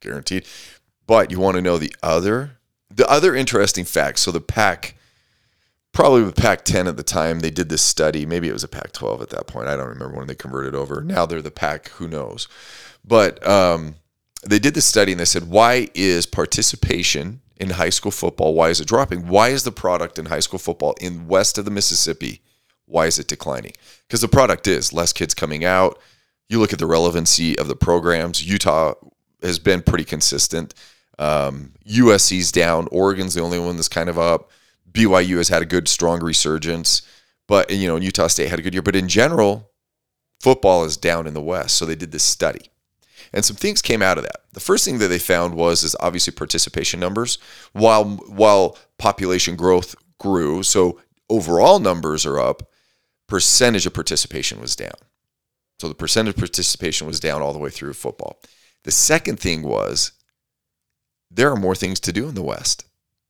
guaranteed. 0.01 0.47
But 1.07 1.31
you 1.31 1.39
want 1.39 1.57
to 1.57 1.61
know 1.61 1.77
the 1.77 1.95
other 2.03 2.53
the 2.89 3.07
other 3.11 3.35
interesting 3.35 3.85
fact. 3.85 4.21
So 4.21 4.31
the 4.31 4.41
Pac, 4.41 4.97
probably 5.93 6.23
with 6.23 6.37
Pac 6.37 6.65
10 6.65 6.87
at 6.87 6.97
the 6.97 7.03
time, 7.03 7.41
they 7.41 7.51
did 7.51 7.69
this 7.69 7.83
study. 7.83 8.27
Maybe 8.27 8.49
it 8.49 8.53
was 8.53 8.65
a 8.65 8.69
Pac 8.69 8.93
12 8.93 9.23
at 9.23 9.31
that 9.31 9.47
point. 9.47 9.69
I 9.69 9.77
don't 9.77 9.89
remember 9.89 10.17
when 10.17 10.27
they 10.27 10.35
converted 10.35 10.75
over. 10.75 11.03
Now 11.03 11.27
they're 11.27 11.43
the 11.43 11.51
Pac, 11.51 11.89
who 11.91 12.09
knows? 12.09 12.49
But 13.05 13.47
um, 13.47 13.97
they 14.43 14.59
did 14.59 14.75
this 14.75 14.87
study 14.87 15.13
and 15.13 15.21
they 15.21 15.27
said, 15.27 15.49
why 15.49 15.89
is 15.95 16.27
participation 16.27 17.41
in 17.59 17.71
high 17.71 17.91
school 17.91 18.11
football? 18.11 18.55
Why 18.55 18.71
is 18.71 18.81
it 18.81 18.89
dropping? 18.89 19.29
Why 19.29 19.49
is 19.49 19.65
the 19.65 19.73
product 19.73 20.19
in 20.19 20.27
high 20.27 20.41
school 20.41 20.59
football 20.59 20.95
in 21.01 21.29
west 21.29 21.59
of 21.59 21.65
the 21.65 21.71
Mississippi? 21.71 22.41
Why 22.87 23.07
is 23.07 23.19
it 23.19 23.29
declining? 23.29 23.73
Because 24.07 24.21
the 24.21 24.29
product 24.29 24.67
is 24.67 24.93
less 24.93 25.13
kids 25.13 25.35
coming 25.35 25.65
out. 25.65 25.99
You 26.49 26.59
look 26.59 26.73
at 26.73 26.79
the 26.79 26.87
relevancy 26.87 27.59
of 27.59 27.69
the 27.69 27.77
programs. 27.77 28.47
Utah 28.47 28.95
has 29.43 29.59
been 29.59 29.83
pretty 29.83 30.05
consistent. 30.05 30.75
Um, 31.19 31.73
USC's 31.87 32.51
down. 32.51 32.89
Oregon's 32.91 33.35
the 33.35 33.43
only 33.43 33.59
one 33.59 33.77
that's 33.77 33.89
kind 33.89 34.09
of 34.09 34.19
up. 34.19 34.51
BYU 34.93 35.39
has 35.39 35.49
had 35.49 35.63
a 35.63 35.67
good, 35.67 35.89
strong 35.89 36.23
resurgence. 36.23 37.03
But 37.49 37.71
you 37.71 37.89
know, 37.89 37.97
Utah 37.97 38.29
State 38.29 38.49
had 38.49 38.59
a 38.59 38.63
good 38.63 38.75
year. 38.75 38.83
But 38.83 38.97
in 38.97 39.09
general, 39.09 39.71
football 40.41 40.85
is 40.85 40.97
down 40.97 41.27
in 41.27 41.35
the 41.35 41.43
West. 41.43 41.77
So 41.77 41.87
they 41.87 41.95
did 41.95 42.13
this 42.13 42.23
study. 42.23 42.71
And 43.33 43.45
some 43.45 43.57
things 43.57 43.81
came 43.81 44.03
out 44.03 44.19
of 44.19 44.25
that. 44.25 44.43
The 44.53 44.61
first 44.61 44.85
thing 44.85 44.99
that 44.99 45.09
they 45.09 45.19
found 45.19 45.55
was 45.55 45.83
is 45.83 45.97
obviously 46.01 46.33
participation 46.33 47.01
numbers. 47.01 47.39
While 47.73 48.05
while 48.05 48.77
population 48.99 49.57
growth 49.57 49.95
grew, 50.19 50.63
so 50.63 51.01
overall 51.31 51.79
numbers 51.79 52.27
are 52.27 52.39
up, 52.39 52.63
percentage 53.29 53.87
of 53.87 53.95
participation 53.95 54.61
was 54.61 54.77
down. 54.77 54.93
So 55.81 55.89
the 55.89 55.95
percentage 55.95 56.35
of 56.35 56.39
participation 56.39 57.07
was 57.07 57.19
down 57.19 57.43
all 57.43 57.53
the 57.53 57.59
way 57.59 57.71
through 57.71 57.95
football. 57.95 58.41
The 58.85 58.91
second 58.91 59.41
thing 59.41 59.63
was 59.63 60.13
there 61.31 61.51
are 61.51 61.57
more 61.57 61.75
things 61.75 61.99
to 62.01 62.13
do 62.13 62.29
in 62.29 62.35
the 62.35 62.43
West, 62.43 62.85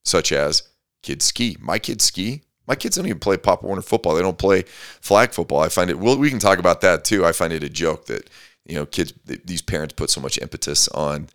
such 0.05 0.33
as 0.33 0.63
kids 1.03 1.25
ski. 1.25 1.57
My 1.61 1.79
kids 1.79 2.05
ski. 2.05 2.43
My 2.67 2.77
kids 2.77 2.97
don't 2.97 3.07
even 3.07 3.19
play 3.19 3.37
Pop 3.37 3.63
Warner 3.63 3.83
football. 3.83 4.15
They 4.15 4.23
don't 4.23 4.39
play 4.39 4.63
flag 5.01 5.33
football. 5.33 5.61
I 5.61 5.69
find 5.69 5.91
it. 5.91 5.99
Well, 5.99 6.17
we 6.17 6.31
can 6.31 6.39
talk 6.39 6.59
about 6.59 6.81
that 6.83 7.05
too. 7.05 7.27
I 7.27 7.33
find 7.33 7.53
it 7.53 7.65
a 7.65 7.69
joke 7.69 8.07
that 8.07 8.31
you 8.65 8.77
know 8.77 8.87
kids, 8.87 9.13
these 9.25 9.63
parents 9.63 9.95
put 9.95 10.11
so 10.11 10.21
much 10.21 10.39
impetus 10.39 10.89
on, 10.89 11.29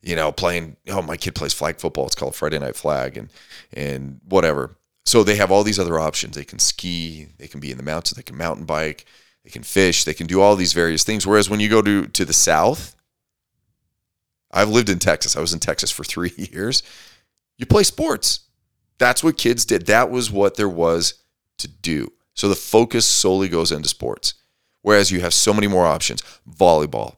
you 0.00 0.16
know, 0.16 0.32
playing. 0.32 0.76
Oh, 0.88 1.02
my 1.02 1.16
kid 1.16 1.34
plays 1.34 1.52
flag 1.52 1.78
football. 1.78 2.06
It's 2.06 2.14
called 2.14 2.34
Friday 2.34 2.58
Night 2.58 2.76
Flag, 2.76 3.16
and 3.16 3.28
and 3.72 4.20
whatever. 4.28 4.76
So 5.04 5.22
they 5.22 5.36
have 5.36 5.50
all 5.50 5.62
these 5.64 5.78
other 5.78 5.98
options. 5.98 6.36
They 6.36 6.44
can 6.44 6.58
ski. 6.58 7.28
They 7.38 7.48
can 7.48 7.60
be 7.60 7.70
in 7.70 7.76
the 7.76 7.82
mountains. 7.82 8.16
They 8.16 8.22
can 8.22 8.38
mountain 8.38 8.64
bike. 8.64 9.04
They 9.44 9.50
can 9.50 9.64
fish. 9.64 10.04
They 10.04 10.14
can 10.14 10.26
do 10.26 10.40
all 10.40 10.56
these 10.56 10.72
various 10.72 11.04
things. 11.04 11.26
Whereas 11.26 11.50
when 11.50 11.60
you 11.60 11.68
go 11.68 11.82
to 11.82 12.06
to 12.06 12.24
the 12.24 12.32
south, 12.32 12.96
I've 14.50 14.70
lived 14.70 14.88
in 14.88 14.98
Texas. 14.98 15.36
I 15.36 15.40
was 15.40 15.52
in 15.52 15.60
Texas 15.60 15.90
for 15.90 16.04
three 16.04 16.32
years. 16.52 16.82
You 17.58 17.66
play 17.66 17.82
sports. 17.82 18.40
That's 19.02 19.24
what 19.24 19.36
kids 19.36 19.64
did. 19.64 19.86
That 19.86 20.12
was 20.12 20.30
what 20.30 20.54
there 20.56 20.68
was 20.68 21.14
to 21.58 21.66
do. 21.66 22.12
So 22.34 22.48
the 22.48 22.54
focus 22.54 23.04
solely 23.04 23.48
goes 23.48 23.72
into 23.72 23.88
sports. 23.88 24.34
Whereas 24.82 25.10
you 25.10 25.20
have 25.22 25.34
so 25.34 25.52
many 25.52 25.66
more 25.66 25.84
options. 25.86 26.22
Volleyball, 26.48 27.16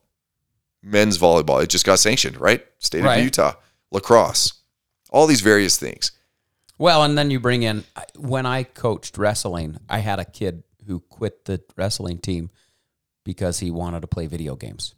men's 0.83 1.19
volleyball. 1.19 1.63
It 1.63 1.69
just 1.69 1.85
got 1.85 1.99
sanctioned, 1.99 2.41
right? 2.41 2.65
State 2.79 3.03
Right. 3.05 3.19
of 3.19 3.25
Utah. 3.25 3.53
Lacrosse. 3.91 4.55
All 5.11 5.27
these 5.27 5.43
various 5.43 5.77
things. 5.77 6.11
Well, 6.79 7.03
and 7.03 7.19
then 7.19 7.31
you 7.31 7.39
bring 7.39 7.63
in 7.63 7.85
when 8.17 8.47
I 8.47 8.63
coached 8.63 9.19
wrestling, 9.19 9.77
I 9.87 9.99
had 9.99 10.19
a 10.19 10.25
kid 10.25 10.63
who 10.87 11.01
quit 11.01 11.45
the 11.45 11.63
wrestling 11.77 12.17
team 12.19 12.49
because 13.25 13.59
he 13.61 13.71
wanted 13.71 14.01
to 14.01 14.07
play 14.07 14.27
video 14.27 14.57
games. 14.57 14.95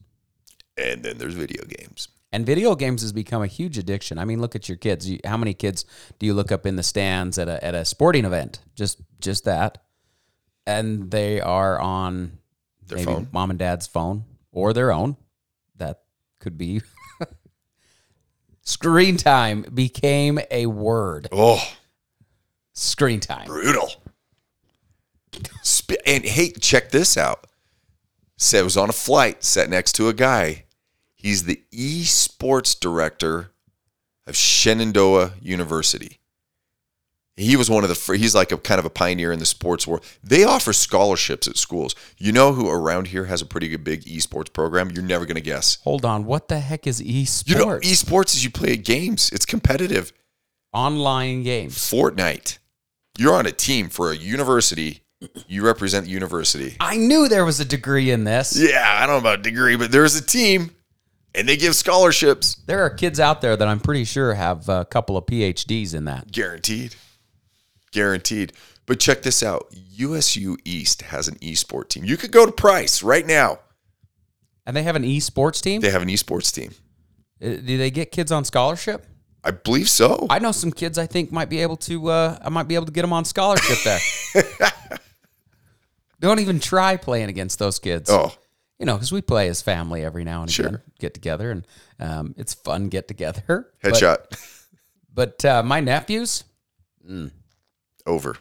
And 0.79 1.03
then 1.03 1.19
there's 1.19 1.35
video 1.35 1.65
games. 1.65 2.07
And 2.33 2.45
video 2.45 2.75
games 2.75 3.03
has 3.03 3.13
become 3.13 3.43
a 3.43 3.47
huge 3.47 3.79
addiction. 3.79 4.19
I 4.19 4.25
mean, 4.25 4.41
look 4.41 4.55
at 4.57 4.69
your 4.69 4.77
kids. 4.77 5.09
You, 5.09 5.21
how 5.25 5.37
many 5.37 5.55
kids 5.55 5.85
do 6.19 6.27
you 6.27 6.35
look 6.35 6.51
up 6.53 6.67
in 6.67 6.77
the 6.77 6.83
stands 6.83 7.39
at 7.39 7.49
a 7.49 7.63
at 7.65 7.75
a 7.75 7.85
sporting 7.85 8.25
event? 8.25 8.61
Just 8.75 9.01
just 9.21 9.45
that, 9.45 9.79
and 10.67 11.11
they 11.11 11.41
are 11.41 11.79
on 11.81 12.39
Their 12.89 12.99
maybe 12.99 13.07
phone. 13.13 13.29
mom 13.33 13.51
and 13.51 13.59
dad's 13.59 13.87
phone 13.87 14.25
or 14.53 14.73
their 14.73 14.93
own. 14.93 15.17
That 15.77 16.01
could 16.41 16.59
be. 16.59 16.83
Screen 18.63 19.17
time 19.17 19.63
became 19.73 20.41
a 20.51 20.67
word. 20.67 21.29
Oh, 21.31 21.63
Screen 22.75 23.21
time. 23.21 23.47
brutal. 23.47 23.89
And 26.07 26.25
hey, 26.25 26.51
check 26.51 26.91
this 26.91 27.17
out. 27.17 27.47
Said 28.39 28.65
was 28.65 28.77
on 28.77 28.89
a 28.89 28.93
flight, 28.93 29.45
sat 29.45 29.71
next 29.71 29.93
to 29.95 30.09
a 30.09 30.13
guy. 30.15 30.65
He's 31.27 31.43
the 31.43 31.61
esports 31.73 32.79
director 32.79 33.51
of 34.29 34.37
Shenandoah 34.37 35.33
University. 35.43 36.21
He 37.37 37.57
was 37.57 37.69
one 37.69 37.83
of 37.83 37.91
the. 37.91 38.17
He's 38.17 38.33
like 38.33 38.53
a 38.53 38.57
kind 38.57 38.79
of 38.79 38.85
a 38.85 38.91
pioneer 38.91 39.33
in 39.33 39.41
the 39.41 39.45
sports 39.45 39.89
world. 39.89 40.05
They 40.23 40.45
offer 40.45 40.73
scholarships 40.73 41.49
at 41.49 41.57
schools. 41.57 41.97
You 42.17 42.31
know 42.31 42.53
who 42.53 42.71
around 42.71 43.09
here 43.09 43.25
has 43.25 43.43
a 43.43 43.45
pretty 43.45 43.67
good 43.67 43.83
big 43.83 44.05
esports 44.05 44.53
program? 44.53 44.93
You're 44.93 45.03
never 45.03 45.27
gonna 45.27 45.41
guess. 45.41 45.79
Hold 45.83 46.05
on. 46.05 46.27
What 46.27 46.47
the 46.47 46.61
heck 46.61 46.87
is 46.87 47.03
esports? 47.03 47.49
You 47.49 47.57
know, 47.57 47.67
esports 47.81 48.37
is 48.37 48.45
you 48.45 48.51
play 48.53 48.77
games. 48.77 49.29
It's 49.33 49.45
competitive. 49.45 50.13
Online 50.73 51.43
games. 51.43 51.77
Fortnite. 51.77 52.59
You're 53.19 53.35
on 53.35 53.47
a 53.47 53.53
team 53.53 53.89
for 53.89 54.13
a 54.13 54.15
university. 54.17 55.03
You 55.49 55.65
represent 55.65 56.05
the 56.05 56.13
university. 56.13 56.77
I 56.79 56.97
knew 56.97 57.27
there 57.27 57.45
was 57.45 57.59
a 57.59 57.65
degree 57.65 58.13
in 58.13 58.23
this. 58.23 58.57
Yeah, 58.57 58.85
I 58.87 59.07
don't 59.07 59.17
know 59.17 59.29
about 59.29 59.43
degree, 59.43 59.75
but 59.75 59.91
there's 59.91 60.15
a 60.15 60.23
team, 60.25 60.71
and 61.37 61.49
they 61.49 61.57
give 61.57 61.75
scholarships, 61.77 62.55
There 62.67 62.81
are 62.83 62.91
kids 62.91 63.21
out 63.21 63.41
there 63.41 63.57
that 63.57 63.69
I'm 63.69 63.81
pretty 63.81 64.05
sure 64.05 64.35
have 64.35 64.69
a 64.69 64.85
couple 64.85 65.17
of 65.17 65.27
PhDs 65.27 65.95
in 65.95 66.05
that. 66.07 66.33
guaranteed, 66.33 66.95
guaranteed. 67.93 68.53
But 68.87 69.01
check 69.01 69.23
this 69.23 69.43
out: 69.43 69.67
USU 69.93 70.57
East 70.65 71.03
has 71.03 71.29
an 71.29 71.35
esport 71.37 71.89
team. 71.89 72.05
You 72.05 72.17
could 72.17 72.31
go 72.33 72.47
to 72.47 72.53
Price 72.53 73.03
right 73.03 73.27
now. 73.27 73.59
And 74.65 74.77
they 74.77 74.83
have 74.83 74.97
an 74.97 75.05
esports 75.05 75.61
team? 75.61 75.81
They 75.81 75.91
have 75.91 76.03
an 76.03 76.09
esports 76.09 76.53
team. 76.53 76.73
Uh, 77.41 77.57
Do 77.65 77.79
they 77.79 77.91
get 77.91 78.11
kids 78.11 78.33
on 78.33 78.45
scholarship? 78.45 79.07
I 79.45 79.53
believe 79.53 79.89
so. 79.89 80.27
I 80.29 80.41
know 80.41 80.51
some 80.51 80.73
kids 80.73 80.99
I 80.99 81.07
think 81.07 81.31
might 81.31 81.49
be 81.49 81.61
able 81.63 81.77
to 81.79 82.09
uh, 82.09 82.39
I 82.43 82.49
might 82.49 82.67
be 82.67 82.75
able 82.75 82.87
to 82.87 82.93
get 82.93 83.03
them 83.03 83.13
on 83.13 83.25
scholarship 83.25 83.79
there. 83.85 84.43
Don't 86.21 86.41
even 86.41 86.59
try 86.61 86.97
playing 86.97 87.29
against 87.29 87.59
those 87.59 87.79
kids. 87.79 88.09
oh, 88.11 88.33
You 88.79 88.87
know, 88.87 88.95
because 88.95 89.13
we 89.13 89.23
play 89.23 89.49
as 89.49 89.63
family 89.63 90.05
every 90.05 90.25
now 90.25 90.43
and 90.43 90.51
Sure. 90.51 90.67
again, 90.67 90.81
get 90.99 91.15
together, 91.15 91.51
and 91.51 91.67
um, 91.99 92.35
it's 92.37 92.53
fun 92.55 92.89
get 92.89 93.09
together. 93.09 93.73
Headshot 93.85 94.37
but 95.17 95.43
uh, 95.47 95.63
my 95.65 95.81
nephews, 95.81 96.45
over. 98.07 98.37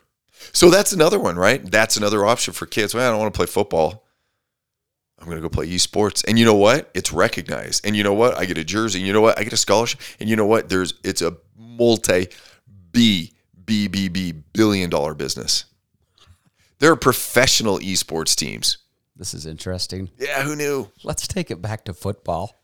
So 0.51 0.69
that's 0.69 0.91
another 0.91 1.17
one, 1.17 1.37
right? 1.37 1.63
That's 1.71 1.95
another 1.95 2.25
option 2.25 2.53
for 2.53 2.65
kids. 2.65 2.93
Well, 2.93 3.07
I 3.07 3.09
don't 3.09 3.19
want 3.19 3.33
to 3.33 3.37
play 3.37 3.47
football. 3.47 4.05
I'm 5.17 5.25
going 5.25 5.37
to 5.37 5.41
go 5.41 5.47
play 5.49 5.67
esports. 5.67 6.25
And 6.27 6.37
you 6.37 6.43
know 6.43 6.55
what? 6.55 6.91
It's 6.93 7.13
recognized. 7.13 7.85
And 7.85 7.95
you 7.95 8.03
know 8.03 8.13
what? 8.13 8.37
I 8.37 8.43
get 8.43 8.57
a 8.57 8.63
jersey. 8.65 8.99
And 8.99 9.07
you 9.07 9.13
know 9.13 9.21
what? 9.21 9.39
I 9.39 9.43
get 9.45 9.53
a 9.53 9.57
scholarship. 9.57 10.01
And 10.19 10.29
you 10.29 10.35
know 10.35 10.45
what? 10.45 10.67
There's 10.67 10.93
it's 11.05 11.21
a 11.21 11.37
multi 11.57 12.27
B 12.91 13.31
B 13.63 13.87
B 13.87 14.09
B 14.09 14.33
billion 14.33 14.89
dollar 14.89 15.13
business. 15.13 15.65
There 16.79 16.91
are 16.91 16.97
professional 16.97 17.79
esports 17.79 18.35
teams. 18.35 18.79
This 19.15 19.33
is 19.33 19.45
interesting. 19.45 20.09
Yeah, 20.17 20.43
who 20.43 20.55
knew? 20.55 20.89
Let's 21.03 21.27
take 21.27 21.51
it 21.51 21.61
back 21.61 21.85
to 21.85 21.93
football. 21.93 22.61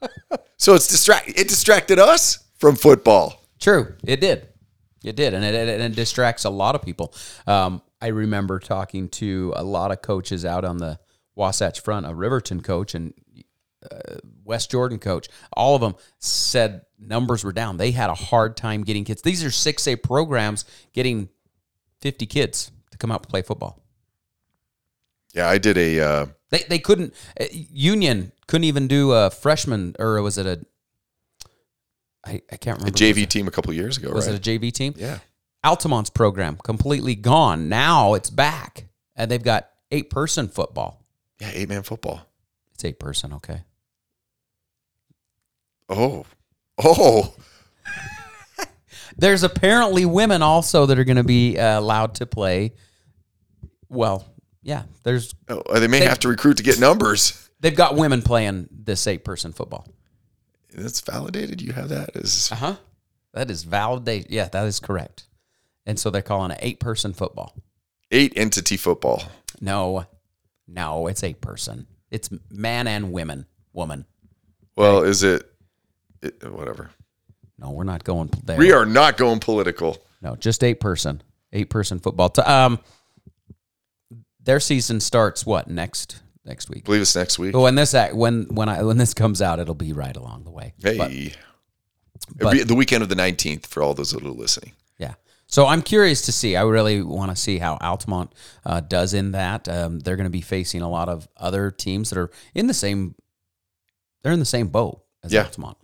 So 0.56 0.74
it's 0.74 0.86
distract 0.86 1.28
it 1.28 1.48
distracted 1.48 1.98
us 1.98 2.38
from 2.58 2.76
football. 2.76 3.44
True, 3.60 3.94
it 4.04 4.20
did. 4.20 4.48
It 5.02 5.16
did, 5.16 5.34
and 5.34 5.44
it, 5.44 5.54
it, 5.54 5.80
it 5.80 5.94
distracts 5.94 6.44
a 6.44 6.50
lot 6.50 6.74
of 6.74 6.80
people. 6.82 7.12
Um, 7.46 7.82
I 8.00 8.06
remember 8.06 8.58
talking 8.58 9.10
to 9.10 9.52
a 9.56 9.62
lot 9.62 9.90
of 9.90 10.00
coaches 10.00 10.46
out 10.46 10.64
on 10.64 10.78
the 10.78 10.98
Wasatch 11.34 11.80
Front, 11.80 12.06
a 12.06 12.14
Riverton 12.14 12.62
coach 12.62 12.94
and 12.94 13.12
uh, 13.90 14.16
West 14.44 14.70
Jordan 14.70 14.98
coach. 14.98 15.28
All 15.52 15.74
of 15.74 15.82
them 15.82 15.96
said 16.18 16.82
numbers 16.98 17.44
were 17.44 17.52
down. 17.52 17.76
They 17.76 17.90
had 17.90 18.08
a 18.08 18.14
hard 18.14 18.56
time 18.56 18.84
getting 18.84 19.04
kids. 19.04 19.20
These 19.20 19.44
are 19.44 19.50
six 19.50 19.86
A 19.86 19.96
programs 19.96 20.64
getting 20.94 21.28
fifty 22.00 22.24
kids 22.24 22.70
to 22.90 22.96
come 22.96 23.12
out 23.12 23.22
to 23.24 23.28
play 23.28 23.42
football. 23.42 23.83
Yeah, 25.34 25.48
I 25.48 25.58
did 25.58 25.76
a 25.76 26.00
uh, 26.00 26.26
They 26.50 26.64
they 26.68 26.78
couldn't. 26.78 27.12
Uh, 27.38 27.44
Union 27.50 28.32
couldn't 28.46 28.64
even 28.64 28.86
do 28.88 29.12
a 29.12 29.30
freshman, 29.30 29.94
or 29.98 30.20
was 30.22 30.38
it 30.38 30.46
a? 30.46 30.60
I, 32.26 32.40
I 32.50 32.56
can't 32.56 32.78
remember. 32.78 32.96
a. 32.96 32.98
JV 32.98 33.28
team 33.28 33.48
a 33.48 33.50
couple 33.50 33.72
years 33.74 33.98
ago, 33.98 34.12
Was 34.12 34.26
right? 34.28 34.34
it 34.36 34.46
a 34.46 34.50
JV 34.58 34.72
team? 34.72 34.94
yeah. 34.96 35.18
Altamont's 35.62 36.10
program 36.10 36.56
completely 36.62 37.14
gone. 37.14 37.68
Now 37.70 38.14
it's 38.14 38.28
back, 38.30 38.84
and 39.16 39.30
they've 39.30 39.42
got 39.42 39.70
eight 39.90 40.10
person 40.10 40.46
football. 40.48 41.02
Yeah, 41.40 41.50
eight 41.54 41.68
man 41.70 41.82
football. 41.82 42.20
It's 42.74 42.84
eight 42.84 42.98
person, 42.98 43.32
okay. 43.34 43.62
Oh. 45.88 46.24
Oh. 46.82 47.34
There's 49.16 49.42
apparently 49.42 50.04
women 50.04 50.42
also 50.42 50.86
that 50.86 50.98
are 50.98 51.04
going 51.04 51.16
to 51.16 51.24
be 51.24 51.58
uh, 51.58 51.78
allowed 51.78 52.16
to 52.16 52.26
play. 52.26 52.72
Well, 53.88 54.24
yeah, 54.64 54.82
there's 55.04 55.34
Oh, 55.48 55.78
they 55.78 55.86
may 55.86 56.00
have 56.00 56.18
to 56.20 56.28
recruit 56.28 56.56
to 56.56 56.62
get 56.64 56.80
numbers. 56.80 57.48
they've 57.60 57.76
got 57.76 57.94
women 57.96 58.20
playing 58.22 58.68
this 58.72 59.06
eight 59.06 59.24
person 59.24 59.52
football. 59.52 59.86
That's 60.74 61.00
validated. 61.00 61.62
You 61.62 61.72
have 61.72 61.90
that 61.90 62.16
is 62.16 62.50
Uh 62.50 62.56
huh. 62.56 62.76
That 63.32 63.50
is 63.50 63.62
validate. 63.64 64.30
Yeah, 64.30 64.48
that 64.48 64.66
is 64.66 64.80
correct. 64.80 65.26
And 65.86 65.98
so 65.98 66.10
they're 66.10 66.22
calling 66.22 66.50
it 66.50 66.58
eight 66.62 66.80
person 66.80 67.12
football. 67.12 67.54
eight 68.10 68.32
entity 68.36 68.76
football. 68.76 69.22
No, 69.60 70.04
no, 70.66 71.06
it's 71.06 71.22
eight 71.22 71.40
person. 71.40 71.86
It's 72.10 72.28
man 72.50 72.86
and 72.86 73.12
women, 73.12 73.46
woman. 73.72 74.04
Well, 74.76 75.02
is 75.04 75.22
it, 75.22 75.48
it? 76.22 76.42
Whatever. 76.50 76.90
No, 77.58 77.70
we're 77.70 77.84
not 77.84 78.02
going 78.04 78.30
there. 78.44 78.56
We 78.58 78.72
are 78.72 78.84
not 78.86 79.16
going 79.16 79.40
political. 79.40 79.98
No, 80.22 80.34
just 80.36 80.64
eight 80.64 80.80
person, 80.80 81.22
eight 81.52 81.70
person 81.70 81.98
football. 82.00 82.32
Um, 82.44 82.78
their 84.44 84.60
season 84.60 85.00
starts 85.00 85.44
what 85.46 85.68
next 85.68 86.20
next 86.44 86.68
week. 86.68 86.82
I 86.84 86.86
believe 86.86 87.00
it's 87.02 87.16
next 87.16 87.38
week. 87.38 87.52
But 87.52 87.60
when 87.60 87.74
this 87.74 87.94
act, 87.94 88.14
when 88.14 88.44
when 88.54 88.68
I 88.68 88.82
when 88.82 88.98
this 88.98 89.14
comes 89.14 89.40
out, 89.42 89.58
it'll 89.58 89.74
be 89.74 89.92
right 89.92 90.16
along 90.16 90.44
the 90.44 90.50
way. 90.50 90.74
Hey, 90.82 90.96
But, 90.98 91.10
It'll 91.10 91.36
but- 92.38 92.52
be 92.52 92.62
the 92.62 92.74
weekend 92.74 93.02
of 93.02 93.08
the 93.08 93.14
19th 93.16 93.66
for 93.66 93.82
all 93.82 93.92
those 93.94 94.12
that 94.12 94.22
are 94.22 94.28
listening. 94.28 94.72
yeah. 94.98 95.14
So 95.46 95.66
I'm 95.66 95.82
curious 95.82 96.22
to 96.22 96.32
see. 96.32 96.56
I 96.56 96.62
really 96.62 97.02
want 97.02 97.30
to 97.30 97.36
see 97.36 97.58
how 97.58 97.76
Altamont 97.80 98.32
uh, 98.64 98.80
does 98.80 99.12
in 99.14 99.32
that. 99.32 99.68
Um, 99.68 100.00
they're 100.00 100.16
going 100.16 100.24
to 100.24 100.30
be 100.30 100.40
facing 100.40 100.80
a 100.82 100.88
lot 100.88 101.08
of 101.08 101.28
other 101.36 101.70
teams 101.70 102.10
that 102.10 102.18
are 102.18 102.30
in 102.54 102.66
the 102.66 102.74
same. 102.74 103.14
They're 104.22 104.32
in 104.32 104.38
the 104.38 104.44
same 104.46 104.68
boat 104.68 105.02
as 105.22 105.32
Yeah. 105.32 105.44
Altamont. 105.44 105.76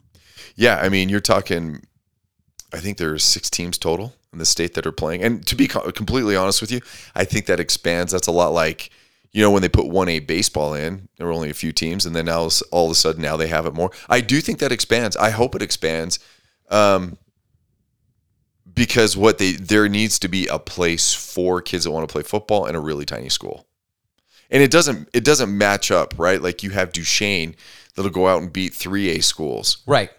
Yeah, 0.56 0.76
I 0.80 0.88
mean, 0.88 1.08
you're 1.10 1.20
talking. 1.20 1.82
I 2.72 2.78
think 2.78 2.96
there's 2.98 3.22
six 3.22 3.50
teams 3.50 3.76
total 3.78 4.14
the 4.38 4.44
state 4.44 4.74
that 4.74 4.86
are 4.86 4.92
playing. 4.92 5.22
And 5.22 5.44
to 5.46 5.56
be 5.56 5.66
co- 5.66 5.90
completely 5.92 6.36
honest 6.36 6.60
with 6.60 6.70
you, 6.70 6.80
I 7.14 7.24
think 7.24 7.46
that 7.46 7.58
expands. 7.58 8.12
That's 8.12 8.28
a 8.28 8.32
lot 8.32 8.52
like, 8.52 8.90
you 9.32 9.42
know, 9.42 9.50
when 9.50 9.62
they 9.62 9.68
put 9.68 9.88
one 9.88 10.08
A 10.08 10.20
baseball 10.20 10.74
in, 10.74 11.08
there 11.16 11.26
were 11.26 11.32
only 11.32 11.50
a 11.50 11.54
few 11.54 11.72
teams, 11.72 12.06
and 12.06 12.14
then 12.14 12.26
now 12.26 12.48
all 12.70 12.86
of 12.86 12.90
a 12.90 12.94
sudden 12.94 13.22
now 13.22 13.36
they 13.36 13.48
have 13.48 13.66
it 13.66 13.74
more. 13.74 13.90
I 14.08 14.20
do 14.20 14.40
think 14.40 14.58
that 14.58 14.72
expands. 14.72 15.16
I 15.16 15.30
hope 15.30 15.54
it 15.54 15.62
expands, 15.62 16.18
um, 16.68 17.16
because 18.72 19.16
what 19.16 19.38
they 19.38 19.52
there 19.52 19.88
needs 19.88 20.18
to 20.20 20.28
be 20.28 20.46
a 20.46 20.58
place 20.58 21.12
for 21.12 21.60
kids 21.60 21.84
that 21.84 21.90
want 21.90 22.08
to 22.08 22.12
play 22.12 22.22
football 22.22 22.66
in 22.66 22.74
a 22.74 22.80
really 22.80 23.04
tiny 23.04 23.28
school, 23.28 23.66
and 24.50 24.62
it 24.62 24.70
doesn't 24.70 25.08
it 25.12 25.24
doesn't 25.24 25.56
match 25.56 25.90
up 25.90 26.14
right. 26.16 26.40
Like 26.40 26.62
you 26.62 26.70
have 26.70 26.92
Duchesne 26.92 27.54
that'll 27.94 28.10
go 28.10 28.28
out 28.28 28.42
and 28.42 28.52
beat 28.52 28.74
three 28.74 29.10
A 29.10 29.20
schools. 29.20 29.78
Right. 29.86 30.10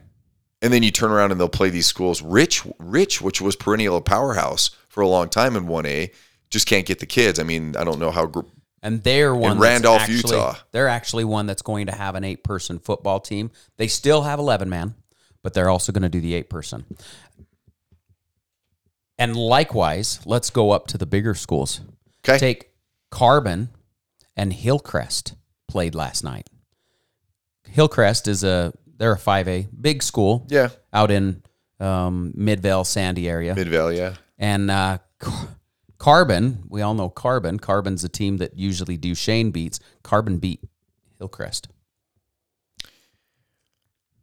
And 0.61 0.71
then 0.71 0.83
you 0.83 0.91
turn 0.91 1.11
around 1.11 1.31
and 1.31 1.39
they'll 1.39 1.49
play 1.49 1.69
these 1.69 1.87
schools. 1.87 2.21
Rich, 2.21 2.63
Rich, 2.77 3.21
which 3.21 3.41
was 3.41 3.55
perennial 3.55 3.99
powerhouse 4.01 4.69
for 4.89 5.01
a 5.01 5.07
long 5.07 5.27
time 5.29 5.55
in 5.55 5.65
1A, 5.65 6.11
just 6.51 6.67
can't 6.67 6.85
get 6.85 6.99
the 6.99 7.05
kids. 7.07 7.39
I 7.39 7.43
mean, 7.43 7.75
I 7.75 7.83
don't 7.83 7.99
know 7.99 8.11
how. 8.11 8.27
Gr- 8.27 8.41
And 8.83 9.01
they're 9.03 9.33
one 9.33 9.57
Randolph, 9.57 10.01
actually- 10.01 10.17
Utah. 10.17 10.55
They're 10.71 10.87
actually 10.87 11.23
one 11.23 11.45
that's 11.47 11.61
going 11.63 11.87
to 11.87 11.93
have 11.93 12.15
an 12.15 12.23
eight 12.23 12.43
person 12.43 12.77
football 12.77 13.19
team. 13.19 13.49
They 13.77 13.87
still 13.87 14.21
have 14.23 14.37
eleven 14.37 14.69
man, 14.69 14.93
but 15.41 15.53
they're 15.53 15.69
also 15.69 15.91
going 15.91 16.03
to 16.03 16.09
do 16.09 16.21
the 16.21 16.33
eight 16.35 16.49
person. 16.49 16.85
And 19.17 19.35
likewise, 19.35 20.19
let's 20.25 20.49
go 20.49 20.71
up 20.71 20.87
to 20.87 20.97
the 20.97 21.05
bigger 21.05 21.35
schools. 21.35 21.81
Okay. 22.27 22.37
Take 22.37 22.71
Carbon 23.11 23.69
and 24.35 24.51
Hillcrest 24.53 25.35
played 25.67 25.93
last 25.95 26.23
night. 26.23 26.49
Hillcrest 27.67 28.27
is 28.27 28.43
a 28.43 28.73
they're 29.01 29.13
a 29.13 29.17
five 29.17 29.47
A 29.47 29.67
big 29.81 30.03
school 30.03 30.45
yeah, 30.47 30.69
out 30.93 31.09
in 31.09 31.41
um, 31.79 32.33
Midvale, 32.35 32.83
Sandy 32.83 33.27
area. 33.27 33.55
Midvale, 33.55 33.91
Yeah, 33.91 34.13
And 34.37 34.69
uh, 34.69 34.99
Car- 35.17 35.57
Carbon, 35.97 36.63
we 36.69 36.83
all 36.83 36.93
know 36.93 37.09
Carbon. 37.09 37.57
Carbon's 37.57 38.03
a 38.03 38.09
team 38.09 38.37
that 38.37 38.59
usually 38.59 38.97
Duchesne 38.97 39.49
beats. 39.49 39.79
Carbon 40.03 40.37
beat 40.37 40.59
Hillcrest. 41.17 41.67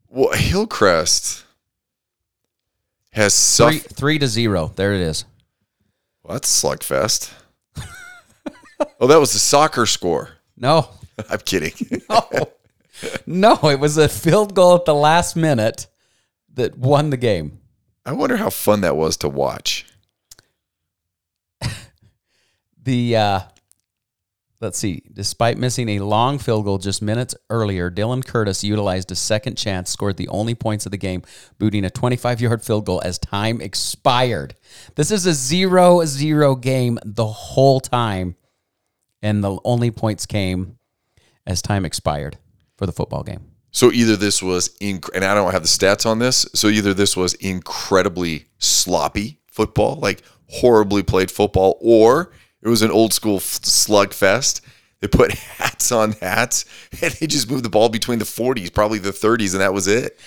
well, 0.06 0.30
Hillcrest 0.32 1.44
has 3.10 3.56
three, 3.56 3.78
three 3.78 4.18
to 4.20 4.28
zero. 4.28 4.72
There 4.76 4.92
it 4.94 5.00
is. 5.00 5.24
Well, 6.22 6.34
that's 6.34 6.62
slugfest. 6.62 7.32
oh, 9.00 9.08
that 9.08 9.18
was 9.18 9.32
the 9.32 9.40
soccer 9.40 9.86
score. 9.86 10.30
No, 10.56 10.88
I'm 11.28 11.40
kidding. 11.40 11.72
no, 12.08 12.28
no. 13.26 13.58
It 13.64 13.80
was 13.80 13.96
a 13.96 14.08
field 14.08 14.54
goal 14.54 14.76
at 14.76 14.84
the 14.84 14.94
last 14.94 15.36
minute 15.36 15.86
that 16.54 16.76
won 16.76 17.10
the 17.10 17.16
game. 17.16 17.60
I 18.04 18.12
wonder 18.12 18.36
how 18.36 18.50
fun 18.50 18.80
that 18.82 18.96
was 18.96 19.16
to 19.18 19.28
watch. 19.28 19.86
The 22.80 23.16
uh, 23.16 23.40
let's 24.62 24.78
see. 24.78 25.02
Despite 25.12 25.58
missing 25.58 25.90
a 25.90 25.98
long 25.98 26.38
field 26.38 26.64
goal 26.64 26.78
just 26.78 27.02
minutes 27.02 27.34
earlier, 27.50 27.90
Dylan 27.90 28.24
Curtis 28.24 28.64
utilized 28.64 29.12
a 29.12 29.14
second 29.14 29.58
chance, 29.58 29.90
scored 29.90 30.16
the 30.16 30.28
only 30.28 30.54
points 30.54 30.86
of 30.86 30.92
the 30.92 30.96
game, 30.96 31.22
booting 31.58 31.84
a 31.84 31.90
25-yard 31.90 32.62
field 32.62 32.86
goal 32.86 33.02
as 33.04 33.18
time 33.18 33.60
expired. 33.60 34.54
This 34.94 35.10
is 35.10 35.26
a 35.26 35.32
0-0 35.32 36.60
game 36.62 36.98
the 37.04 37.26
whole 37.26 37.80
time, 37.80 38.36
and 39.20 39.44
the 39.44 39.58
only 39.66 39.90
points 39.90 40.24
came 40.24 40.78
as 41.46 41.60
time 41.60 41.84
expired 41.84 42.38
for 42.78 42.86
the 42.86 42.92
football 42.92 43.22
game. 43.22 43.44
So 43.70 43.92
either 43.92 44.16
this 44.16 44.42
was, 44.42 44.70
inc- 44.78 45.10
and 45.14 45.24
I 45.24 45.34
don't 45.34 45.52
have 45.52 45.62
the 45.62 45.68
stats 45.68 46.06
on 46.06 46.18
this. 46.18 46.46
So 46.54 46.68
either 46.68 46.94
this 46.94 47.16
was 47.16 47.34
incredibly 47.34 48.46
sloppy 48.58 49.40
football, 49.46 49.96
like 49.96 50.22
horribly 50.48 51.02
played 51.02 51.30
football, 51.30 51.76
or 51.80 52.32
it 52.62 52.68
was 52.68 52.80
an 52.80 52.90
old 52.90 53.12
school 53.12 53.36
f- 53.36 53.60
slugfest. 53.60 54.62
They 55.00 55.08
put 55.08 55.32
hats 55.58 55.92
on 55.92 56.12
hats, 56.12 56.64
and 57.02 57.12
they 57.14 57.26
just 57.26 57.50
moved 57.50 57.64
the 57.64 57.70
ball 57.70 57.88
between 57.88 58.18
the 58.18 58.24
40s, 58.24 58.72
probably 58.72 58.98
the 58.98 59.10
30s, 59.10 59.52
and 59.52 59.60
that 59.60 59.74
was 59.74 59.86
it. 59.86 60.18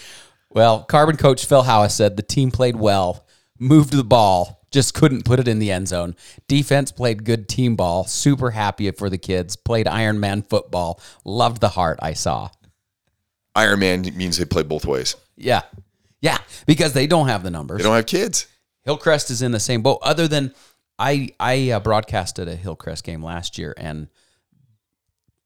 Well, 0.50 0.84
Carbon 0.84 1.18
coach 1.18 1.46
Phil 1.46 1.64
Howe 1.64 1.88
said 1.88 2.18
the 2.18 2.24
team 2.24 2.52
played 2.52 2.76
well, 2.76 3.26
moved 3.62 3.94
the 3.94 4.04
ball, 4.04 4.66
just 4.72 4.94
couldn't 4.94 5.24
put 5.24 5.40
it 5.40 5.48
in 5.48 5.60
the 5.60 5.72
end 5.72 5.88
zone. 5.88 6.16
Defense 6.48 6.92
played 6.92 7.24
good 7.24 7.48
team 7.48 7.76
ball, 7.76 8.06
super 8.06 8.52
happy 8.52 8.90
for 8.92 9.10
the 9.10 9.18
kids, 9.18 9.56
played 9.56 9.88
Iron 9.88 10.20
Man 10.20 10.42
football, 10.42 11.00
loved 11.24 11.62
the 11.62 11.70
heart 11.70 12.00
I 12.02 12.14
saw. 12.14 12.50
Iron 13.56 13.80
Man 13.80 14.02
means 14.16 14.38
they 14.38 14.46
play 14.46 14.64
both 14.64 14.86
ways. 14.86 15.16
Yeah. 15.38 15.62
Yeah, 16.22 16.38
because 16.66 16.94
they 16.94 17.08
don't 17.08 17.28
have 17.28 17.44
the 17.44 17.52
numbers. 17.52 17.80
They 17.80 17.84
don't 17.84 17.96
have 17.96 18.06
kids. 18.06 18.48
Hillcrest 18.84 19.30
is 19.30 19.42
in 19.42 19.52
the 19.52 19.60
same 19.60 19.82
boat. 19.82 20.00
Other 20.02 20.28
than 20.28 20.54
I, 20.98 21.30
I 21.40 21.72
uh, 21.72 21.80
broadcasted 21.80 22.48
a 22.48 22.56
Hillcrest 22.56 23.04
game 23.04 23.24
last 23.24 23.58
year, 23.58 23.74
and 23.78 24.08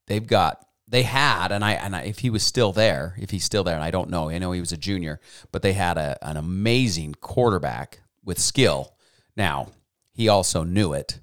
they've 0.06 0.26
got 0.26 0.66
they 0.88 1.02
had, 1.02 1.50
and 1.50 1.64
I 1.64 1.72
and 1.72 1.96
I, 1.96 2.02
if 2.02 2.20
he 2.20 2.30
was 2.30 2.42
still 2.42 2.72
there, 2.72 3.14
if 3.18 3.30
he's 3.30 3.44
still 3.44 3.64
there, 3.64 3.74
and 3.74 3.82
I 3.82 3.90
don't 3.90 4.10
know, 4.10 4.28
I 4.28 4.38
know 4.38 4.52
he 4.52 4.60
was 4.60 4.72
a 4.72 4.76
junior, 4.76 5.18
but 5.50 5.62
they 5.62 5.72
had 5.72 5.96
a, 5.96 6.18
an 6.22 6.36
amazing 6.36 7.14
quarterback 7.20 8.00
with 8.26 8.38
skill. 8.38 8.92
Now 9.36 9.68
he 10.12 10.28
also 10.28 10.62
knew 10.64 10.92
it 10.92 11.20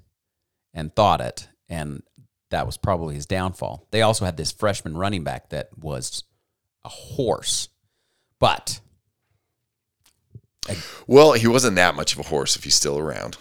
and 0.72 0.92
thought 0.94 1.20
it, 1.20 1.46
and 1.68 2.02
that 2.50 2.66
was 2.66 2.76
probably 2.76 3.14
his 3.14 3.26
downfall. 3.26 3.86
They 3.92 4.02
also 4.02 4.24
had 4.24 4.36
this 4.36 4.50
freshman 4.50 4.96
running 4.96 5.22
back 5.22 5.50
that 5.50 5.68
was 5.78 6.24
a 6.84 6.88
horse, 6.88 7.68
but 8.40 8.80
Well, 11.06 11.32
he 11.32 11.46
wasn't 11.46 11.76
that 11.76 11.94
much 11.94 12.14
of 12.14 12.20
a 12.20 12.22
horse 12.28 12.56
if 12.56 12.64
he's 12.64 12.74
still 12.74 12.98
around. 12.98 13.36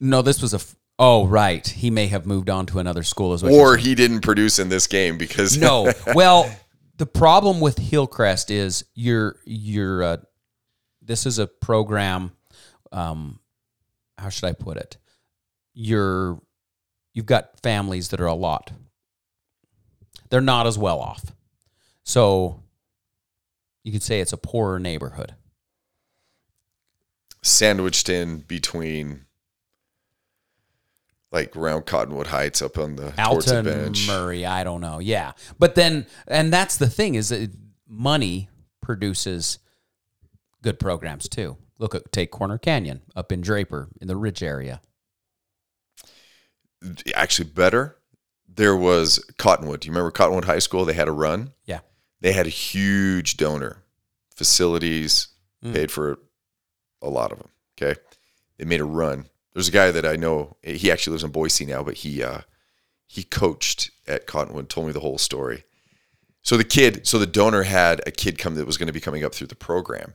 No, 0.00 0.22
this 0.22 0.42
was 0.42 0.52
a. 0.52 0.56
f- 0.58 0.74
Oh, 0.98 1.26
right. 1.26 1.66
He 1.66 1.90
may 1.90 2.06
have 2.06 2.24
moved 2.24 2.48
on 2.48 2.64
to 2.66 2.78
another 2.78 3.02
school 3.02 3.34
as 3.34 3.42
well. 3.42 3.54
Or 3.54 3.76
he 3.76 3.94
didn't 3.94 4.22
produce 4.22 4.58
in 4.58 4.70
this 4.70 4.86
game 4.86 5.18
because 5.18 5.58
no. 5.58 5.92
Well, 6.14 6.50
the 6.96 7.04
problem 7.04 7.60
with 7.60 7.76
Hillcrest 7.76 8.50
is 8.50 8.82
you're 8.94 9.36
you're. 9.44 10.02
Uh, 10.02 10.16
this 11.02 11.26
is 11.26 11.38
a 11.38 11.46
program. 11.46 12.32
Um, 12.92 13.40
how 14.18 14.28
should 14.28 14.44
I 14.44 14.52
put 14.52 14.76
it? 14.76 14.96
You're 15.74 16.40
you've 17.12 17.26
got 17.26 17.60
families 17.60 18.08
that 18.08 18.20
are 18.20 18.26
a 18.26 18.34
lot. 18.34 18.72
They're 20.30 20.40
not 20.40 20.66
as 20.66 20.78
well 20.78 20.98
off, 21.00 21.32
so 22.02 22.62
you 23.84 23.92
could 23.92 24.02
say 24.02 24.20
it's 24.20 24.32
a 24.32 24.38
poorer 24.38 24.78
neighborhood. 24.78 25.34
sandwiched 27.42 28.08
in 28.08 28.38
between 28.40 29.26
like 31.30 31.56
around 31.56 31.86
Cottonwood 31.86 32.28
Heights 32.28 32.62
up 32.62 32.78
on 32.78 32.96
the 32.96 33.12
Alton 33.22 33.64
bench. 33.64 34.06
Murray, 34.06 34.46
I 34.46 34.64
don't 34.64 34.80
know. 34.80 34.98
Yeah, 34.98 35.32
but 35.58 35.74
then, 35.74 36.06
and 36.26 36.52
that's 36.52 36.76
the 36.76 36.88
thing 36.88 37.14
is 37.14 37.28
that 37.28 37.50
money 37.86 38.48
produces 38.80 39.58
good 40.66 40.80
programs 40.80 41.28
too. 41.28 41.56
Look 41.78 41.94
at 41.94 42.10
take 42.10 42.32
Corner 42.32 42.58
Canyon 42.58 43.02
up 43.14 43.30
in 43.30 43.40
Draper 43.40 43.88
in 44.00 44.08
the 44.08 44.16
Ridge 44.16 44.42
area. 44.42 44.80
Actually, 47.14 47.50
better. 47.50 47.96
There 48.52 48.74
was 48.76 49.24
Cottonwood. 49.38 49.80
Do 49.80 49.86
you 49.86 49.92
remember 49.92 50.10
Cottonwood 50.10 50.46
High 50.46 50.58
School? 50.58 50.84
They 50.84 50.92
had 50.94 51.06
a 51.08 51.12
run. 51.12 51.52
Yeah, 51.66 51.80
They 52.20 52.32
had 52.32 52.46
a 52.46 52.50
huge 52.50 53.36
donor, 53.36 53.84
facilities, 54.34 55.28
Mm. 55.64 55.72
paid 55.72 55.90
for 55.92 56.18
a 57.00 57.08
lot 57.08 57.30
of 57.32 57.38
them. 57.38 57.48
Okay, 57.80 57.98
they 58.58 58.64
made 58.64 58.80
a 58.80 58.84
run. 58.84 59.26
There's 59.52 59.68
a 59.68 59.72
guy 59.72 59.90
that 59.92 60.04
I 60.04 60.16
know. 60.16 60.56
He 60.62 60.90
actually 60.90 61.12
lives 61.12 61.24
in 61.24 61.30
Boise 61.30 61.64
now, 61.64 61.82
but 61.84 61.94
he 61.98 62.22
uh, 62.24 62.40
he 63.06 63.22
coached 63.22 63.90
at 64.08 64.26
Cottonwood. 64.26 64.68
Told 64.68 64.86
me 64.88 64.92
the 64.92 65.00
whole 65.00 65.18
story. 65.18 65.62
So 66.42 66.56
the 66.56 66.64
kid, 66.64 67.06
so 67.06 67.18
the 67.18 67.26
donor 67.26 67.62
had 67.64 68.00
a 68.06 68.10
kid 68.10 68.38
come 68.38 68.54
that 68.56 68.66
was 68.66 68.76
going 68.78 68.86
to 68.88 68.92
be 68.92 69.00
coming 69.00 69.24
up 69.24 69.34
through 69.34 69.48
the 69.48 69.54
program. 69.56 70.14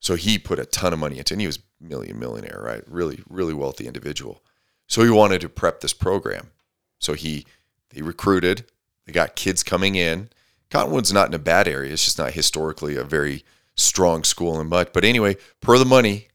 So 0.00 0.14
he 0.14 0.38
put 0.38 0.58
a 0.58 0.64
ton 0.64 0.92
of 0.92 0.98
money 0.98 1.18
into, 1.18 1.32
it, 1.32 1.36
and 1.36 1.40
he 1.40 1.46
was 1.46 1.58
million 1.80 2.18
millionaire, 2.18 2.60
right? 2.62 2.82
Really, 2.86 3.20
really 3.28 3.54
wealthy 3.54 3.86
individual. 3.86 4.42
So 4.86 5.02
he 5.02 5.10
wanted 5.10 5.40
to 5.42 5.48
prep 5.48 5.80
this 5.80 5.92
program. 5.92 6.50
So 6.98 7.14
he 7.14 7.46
they 7.90 8.02
recruited. 8.02 8.64
They 9.06 9.12
got 9.12 9.36
kids 9.36 9.62
coming 9.62 9.94
in. 9.94 10.28
Cottonwood's 10.70 11.12
not 11.12 11.28
in 11.28 11.34
a 11.34 11.38
bad 11.38 11.66
area. 11.66 11.92
It's 11.92 12.04
just 12.04 12.18
not 12.18 12.32
historically 12.32 12.96
a 12.96 13.04
very 13.04 13.44
strong 13.74 14.24
school 14.24 14.60
and 14.60 14.68
much. 14.68 14.90
But 14.92 15.04
anyway, 15.04 15.36
per 15.60 15.78
the 15.78 15.86
money, 15.86 16.28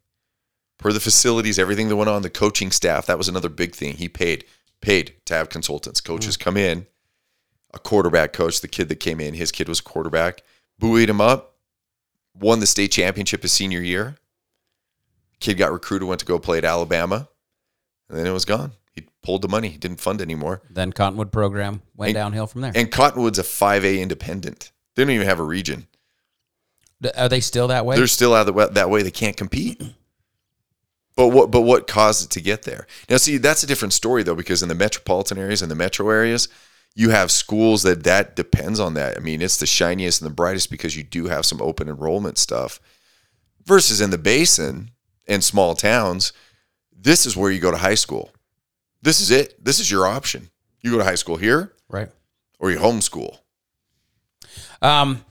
per 0.79 0.91
the 0.91 0.99
facilities, 0.99 1.59
everything 1.59 1.89
that 1.89 1.95
went 1.95 2.09
on, 2.09 2.23
the 2.23 2.29
coaching 2.29 2.71
staff, 2.71 3.05
that 3.05 3.17
was 3.17 3.29
another 3.29 3.49
big 3.49 3.75
thing. 3.75 3.97
He 3.97 4.09
paid 4.09 4.45
paid 4.81 5.13
to 5.25 5.33
have 5.33 5.49
consultants. 5.49 6.01
Coaches 6.01 6.35
mm. 6.35 6.41
come 6.41 6.57
in, 6.57 6.87
a 7.73 7.79
quarterback 7.79 8.33
coach, 8.33 8.59
the 8.59 8.67
kid 8.67 8.89
that 8.89 8.99
came 8.99 9.19
in, 9.19 9.33
his 9.33 9.51
kid 9.51 9.69
was 9.69 9.79
a 9.79 9.83
quarterback, 9.83 10.43
buoyed 10.77 11.09
him 11.09 11.21
up, 11.21 11.52
won 12.39 12.59
the 12.59 12.67
state 12.67 12.91
championship 12.91 13.41
his 13.41 13.51
senior 13.51 13.81
year. 13.81 14.15
Kid 15.39 15.57
got 15.57 15.71
recruited, 15.71 16.07
went 16.07 16.19
to 16.19 16.25
go 16.25 16.39
play 16.39 16.57
at 16.57 16.65
Alabama, 16.65 17.27
and 18.09 18.17
then 18.17 18.25
it 18.25 18.31
was 18.31 18.45
gone. 18.45 18.71
He 18.93 19.07
pulled 19.23 19.41
the 19.41 19.47
money, 19.47 19.69
he 19.69 19.77
didn't 19.77 19.99
fund 19.99 20.21
anymore. 20.21 20.61
Then 20.69 20.93
Cottonwood 20.93 21.31
program 21.31 21.81
went 21.95 22.09
And- 22.09 22.15
downhill 22.15 22.47
from 22.47 22.61
there. 22.61 22.71
And 22.75 22.91
Cottonwood's 22.91 23.39
a 23.39 23.43
5A 23.43 23.99
independent. 23.99 24.71
They 24.95 25.03
don't 25.03 25.11
even 25.11 25.27
have 25.27 25.39
a 25.39 25.43
region. 25.43 25.87
Are 27.17 27.27
they 27.27 27.41
still 27.41 27.67
that 27.67 27.85
way? 27.85 27.97
They're 27.97 28.07
still 28.07 28.33
out 28.33 28.47
of 28.47 28.55
the, 28.55 28.67
that 28.67 28.89
way. 28.89 29.01
They 29.03 29.11
can't 29.11 29.35
compete. 29.35 29.81
But 31.15 31.27
what 31.27 31.51
but 31.51 31.61
what 31.61 31.85
caused 31.85 32.23
it 32.25 32.29
to 32.31 32.41
get 32.41 32.63
there? 32.63 32.87
Now, 33.09 33.17
see, 33.17 33.37
that's 33.37 33.61
a 33.61 33.67
different 33.67 33.93
story 33.93 34.23
though, 34.23 34.35
because 34.35 34.63
in 34.63 34.69
the 34.69 34.75
metropolitan 34.75 35.37
areas 35.37 35.61
and 35.61 35.69
the 35.69 35.75
metro 35.75 36.09
areas, 36.09 36.47
you 36.95 37.09
have 37.09 37.31
schools 37.31 37.83
that 37.83 38.03
that 38.03 38.35
depends 38.35 38.79
on 38.79 38.93
that. 38.93 39.17
I 39.17 39.19
mean, 39.19 39.41
it's 39.41 39.57
the 39.57 39.65
shiniest 39.65 40.21
and 40.21 40.29
the 40.29 40.35
brightest 40.35 40.69
because 40.69 40.95
you 40.95 41.03
do 41.03 41.25
have 41.25 41.45
some 41.45 41.61
open 41.61 41.89
enrollment 41.89 42.37
stuff. 42.37 42.79
Versus 43.65 44.01
in 44.01 44.09
the 44.09 44.17
basin 44.17 44.91
and 45.27 45.43
small 45.43 45.73
towns, 45.73 46.33
this 46.95 47.25
is 47.25 47.35
where 47.35 47.49
you 47.49 47.59
go 47.59 47.71
to 47.71 47.77
high 47.77 47.95
school. 47.95 48.31
This 49.01 49.19
is 49.19 49.31
it. 49.31 49.63
This 49.63 49.79
is 49.79 49.89
your 49.89 50.05
option. 50.05 50.49
You 50.81 50.91
go 50.91 50.97
to 50.97 51.03
high 51.03 51.15
school 51.15 51.37
here 51.37 51.73
right. 51.89 52.09
or 52.59 52.71
you 52.71 52.77
homeschool. 52.77 53.37
Um, 54.81 55.23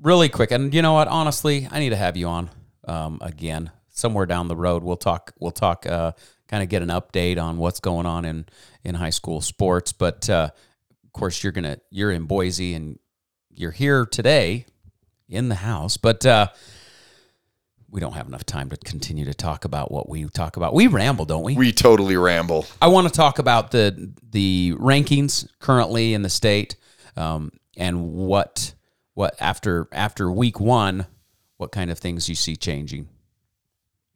really 0.00 0.28
quick, 0.28 0.52
and 0.52 0.72
you 0.72 0.80
know 0.80 0.92
what? 0.92 1.08
Honestly, 1.08 1.68
I 1.70 1.80
need 1.80 1.90
to 1.90 1.96
have 1.96 2.16
you 2.16 2.28
on 2.28 2.50
um, 2.86 3.18
again 3.20 3.70
somewhere 3.90 4.26
down 4.26 4.48
the 4.48 4.56
road. 4.56 4.82
We'll 4.82 4.96
talk. 4.96 5.32
We'll 5.38 5.50
talk. 5.50 5.86
Uh, 5.86 6.12
kind 6.48 6.62
of 6.62 6.68
get 6.68 6.82
an 6.82 6.88
update 6.88 7.40
on 7.40 7.58
what's 7.58 7.80
going 7.80 8.06
on 8.06 8.24
in 8.24 8.46
in 8.84 8.94
high 8.94 9.10
school 9.10 9.40
sports. 9.40 9.92
But 9.92 10.30
uh, 10.30 10.50
of 11.10 11.12
course, 11.12 11.42
you're 11.42 11.52
gonna 11.52 11.78
you're 11.90 12.12
in 12.12 12.26
Boise 12.26 12.72
and 12.74 12.96
you're 13.52 13.72
here 13.72 14.06
today 14.06 14.66
in 15.28 15.48
the 15.48 15.56
house, 15.56 15.96
but. 15.96 16.24
Uh, 16.24 16.48
we 17.92 17.98
don't 17.98 18.12
have 18.12 18.28
enough 18.28 18.46
time 18.46 18.70
to 18.70 18.76
continue 18.76 19.24
to 19.24 19.34
talk 19.34 19.64
about 19.64 19.90
what 19.90 20.08
we 20.08 20.24
talk 20.26 20.56
about. 20.56 20.74
We 20.74 20.86
ramble, 20.86 21.24
don't 21.24 21.42
we? 21.42 21.56
We 21.56 21.72
totally 21.72 22.16
ramble. 22.16 22.64
I 22.80 22.86
want 22.86 23.08
to 23.08 23.12
talk 23.12 23.40
about 23.40 23.72
the 23.72 24.12
the 24.30 24.74
rankings 24.78 25.48
currently 25.58 26.14
in 26.14 26.22
the 26.22 26.30
state, 26.30 26.76
um, 27.16 27.50
and 27.76 28.12
what 28.12 28.74
what 29.14 29.34
after 29.40 29.88
after 29.90 30.30
week 30.30 30.60
one, 30.60 31.06
what 31.56 31.72
kind 31.72 31.90
of 31.90 31.98
things 31.98 32.28
you 32.28 32.36
see 32.36 32.54
changing. 32.54 33.08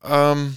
Um, 0.05 0.57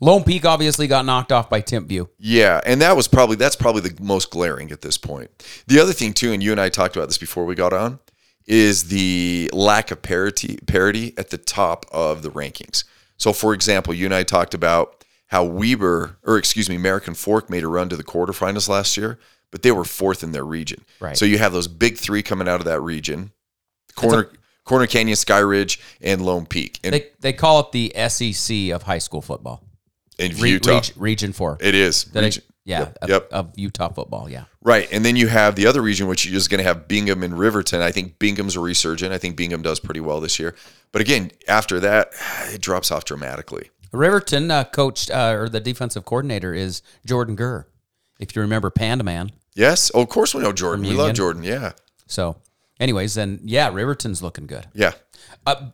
Lone 0.00 0.22
Peak 0.22 0.44
obviously 0.44 0.86
got 0.86 1.04
knocked 1.04 1.32
off 1.32 1.50
by 1.50 1.60
Timpview. 1.60 2.08
Yeah, 2.18 2.60
and 2.64 2.80
that 2.80 2.96
was 2.96 3.08
probably 3.08 3.36
that's 3.36 3.56
probably 3.56 3.82
the 3.82 4.02
most 4.02 4.30
glaring 4.30 4.70
at 4.70 4.82
this 4.82 4.96
point. 4.96 5.30
The 5.66 5.80
other 5.80 5.92
thing 5.92 6.12
too, 6.12 6.32
and 6.32 6.42
you 6.42 6.52
and 6.52 6.60
I 6.60 6.68
talked 6.68 6.96
about 6.96 7.08
this 7.08 7.18
before 7.18 7.44
we 7.44 7.54
got 7.54 7.72
on, 7.72 7.98
is 8.46 8.84
the 8.84 9.50
lack 9.52 9.90
of 9.90 10.02
parity 10.02 10.58
parity 10.66 11.14
at 11.18 11.30
the 11.30 11.38
top 11.38 11.86
of 11.92 12.22
the 12.22 12.30
rankings. 12.30 12.84
So, 13.16 13.32
for 13.32 13.52
example, 13.52 13.92
you 13.92 14.04
and 14.04 14.14
I 14.14 14.22
talked 14.22 14.54
about 14.54 15.04
how 15.26 15.44
Weber, 15.44 16.16
or 16.24 16.38
excuse 16.38 16.68
me, 16.68 16.76
American 16.76 17.14
Fork 17.14 17.50
made 17.50 17.64
a 17.64 17.68
run 17.68 17.88
to 17.88 17.96
the 17.96 18.04
quarterfinals 18.04 18.68
last 18.68 18.96
year, 18.96 19.18
but 19.50 19.62
they 19.62 19.72
were 19.72 19.84
fourth 19.84 20.22
in 20.22 20.32
their 20.32 20.44
region. 20.44 20.84
Right. 21.00 21.16
So 21.16 21.24
you 21.24 21.38
have 21.38 21.52
those 21.52 21.68
big 21.68 21.98
three 21.98 22.22
coming 22.22 22.48
out 22.48 22.60
of 22.60 22.66
that 22.66 22.80
region: 22.80 23.32
Corner 23.96 24.30
Corner 24.64 24.86
Canyon, 24.86 25.16
Sky 25.16 25.40
Ridge, 25.40 25.80
and 26.00 26.24
Lone 26.24 26.46
Peak, 26.46 26.78
and 26.84 26.94
They 26.94 27.08
they 27.20 27.32
call 27.32 27.60
it 27.60 27.72
the 27.72 27.92
SEC 28.08 28.70
of 28.70 28.84
high 28.84 28.98
school 28.98 29.20
football. 29.22 29.64
In 30.18 30.36
Re- 30.36 30.50
Utah. 30.50 30.74
reg- 30.76 30.92
region 30.96 31.32
four. 31.32 31.58
it 31.60 31.74
is. 31.74 32.04
Did 32.04 32.24
I- 32.24 32.42
yeah, 32.64 32.80
Yep. 32.80 32.98
of, 33.02 33.08
Yep. 33.08 33.28
of 33.32 33.52
Utah 33.56 33.88
football. 33.92 34.28
Yeah. 34.28 34.44
Right. 34.62 34.86
And 34.92 35.02
then 35.02 35.16
you 35.16 35.28
have 35.28 35.54
the 35.56 35.66
other 35.66 35.80
region, 35.80 36.06
which 36.06 36.26
is 36.26 36.32
just 36.32 36.50
going 36.50 36.58
to 36.58 36.64
have 36.64 36.86
Bingham 36.86 37.22
and 37.22 37.38
Riverton. 37.38 37.80
I 37.80 37.90
think 37.92 38.18
Bingham's 38.18 38.56
a 38.56 38.60
resurgent. 38.60 39.10
I 39.10 39.16
think 39.16 39.36
Bingham 39.36 39.62
does 39.62 39.80
pretty 39.80 40.00
well 40.00 40.20
this 40.20 40.38
year. 40.38 40.54
But 40.92 41.00
again, 41.00 41.30
after 41.48 41.80
that, 41.80 42.10
it 42.52 42.60
drops 42.60 42.90
off 42.90 43.06
dramatically. 43.06 43.70
Riverton 43.90 44.50
uh, 44.50 44.64
coached 44.64 45.10
uh, 45.10 45.30
or 45.34 45.48
the 45.48 45.60
defensive 45.60 46.04
coordinator 46.04 46.52
is 46.52 46.82
Jordan 47.06 47.36
Gurr. 47.36 47.66
If 48.20 48.36
you 48.36 48.42
remember 48.42 48.68
Panda 48.68 49.02
Man. 49.04 49.30
Yes. 49.54 49.90
Oh, 49.94 50.02
of 50.02 50.10
course 50.10 50.34
we 50.34 50.42
know 50.42 50.52
Jordan. 50.52 50.84
We 50.84 50.92
love 50.92 51.14
Jordan. 51.14 51.44
Yeah. 51.44 51.72
So, 52.06 52.36
anyways, 52.78 53.14
then 53.14 53.40
yeah, 53.44 53.72
Riverton's 53.72 54.22
looking 54.22 54.46
good. 54.46 54.66
Yeah. 54.74 54.92
Uh, 55.46 55.70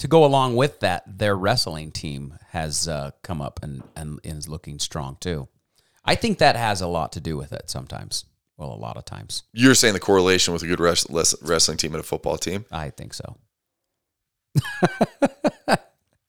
to 0.00 0.08
go 0.08 0.24
along 0.24 0.56
with 0.56 0.80
that, 0.80 1.04
their 1.06 1.36
wrestling 1.36 1.92
team 1.92 2.38
has 2.50 2.88
uh, 2.88 3.12
come 3.22 3.40
up 3.40 3.60
and, 3.62 3.82
and 3.94 4.18
is 4.24 4.48
looking 4.48 4.78
strong 4.78 5.16
too. 5.20 5.48
I 6.04 6.14
think 6.14 6.38
that 6.38 6.56
has 6.56 6.80
a 6.80 6.86
lot 6.86 7.12
to 7.12 7.20
do 7.20 7.36
with 7.36 7.52
it 7.52 7.70
sometimes. 7.70 8.24
Well, 8.56 8.72
a 8.72 8.76
lot 8.76 8.96
of 8.96 9.04
times. 9.04 9.44
You're 9.52 9.74
saying 9.74 9.94
the 9.94 10.00
correlation 10.00 10.52
with 10.52 10.62
a 10.62 10.66
good 10.66 10.80
res- 10.80 11.06
wrestling 11.42 11.78
team 11.78 11.94
and 11.94 12.00
a 12.00 12.06
football 12.06 12.36
team. 12.36 12.64
I 12.70 12.90
think 12.90 13.14
so. 13.14 13.36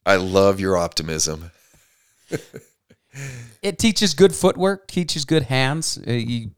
I 0.05 0.15
love 0.15 0.59
your 0.59 0.77
optimism. 0.77 1.51
It 3.61 3.77
teaches 3.77 4.13
good 4.13 4.33
footwork, 4.33 4.87
teaches 4.87 5.25
good 5.25 5.43
hands, 5.43 5.99
uh, 6.07 6.11
you, 6.11 6.51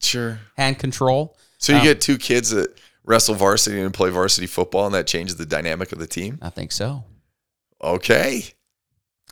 Sure. 0.00 0.38
hand 0.56 0.78
control. 0.78 1.36
So 1.58 1.76
you 1.76 1.82
get 1.82 2.00
two 2.00 2.18
kids 2.18 2.50
that 2.50 2.78
wrestle 3.08 3.34
varsity 3.34 3.80
and 3.80 3.92
play 3.92 4.10
varsity 4.10 4.46
football, 4.46 4.86
and 4.86 4.94
that 4.94 5.06
changes 5.06 5.36
the 5.36 5.46
dynamic 5.46 5.90
of 5.92 5.98
the 5.98 6.06
team. 6.06 6.38
I 6.42 6.50
think 6.50 6.70
so. 6.70 7.04
Okay. 7.82 8.44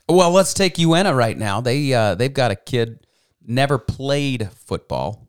Well, 0.09 0.31
let's 0.31 0.53
take 0.53 0.79
Uintah 0.79 1.13
right 1.13 1.37
now. 1.37 1.61
They 1.61 1.93
uh, 1.93 2.15
they've 2.15 2.33
got 2.33 2.51
a 2.51 2.55
kid 2.55 3.05
never 3.45 3.77
played 3.77 4.49
football, 4.51 5.27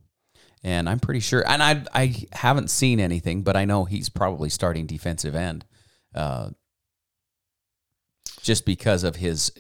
and 0.65 0.89
I'm 0.89 0.99
pretty 0.99 1.21
sure. 1.21 1.45
And 1.47 1.63
I 1.63 1.85
I 1.93 2.27
haven't 2.33 2.71
seen 2.71 3.01
anything, 3.01 3.43
but 3.43 3.57
I 3.57 3.65
know 3.65 3.85
he's 3.85 4.09
probably 4.09 4.49
starting 4.49 4.87
defensive 4.87 5.35
end, 5.35 5.65
uh, 6.15 6.51
just 8.41 8.65
because 8.65 9.05
of 9.05 9.17
his 9.17 9.53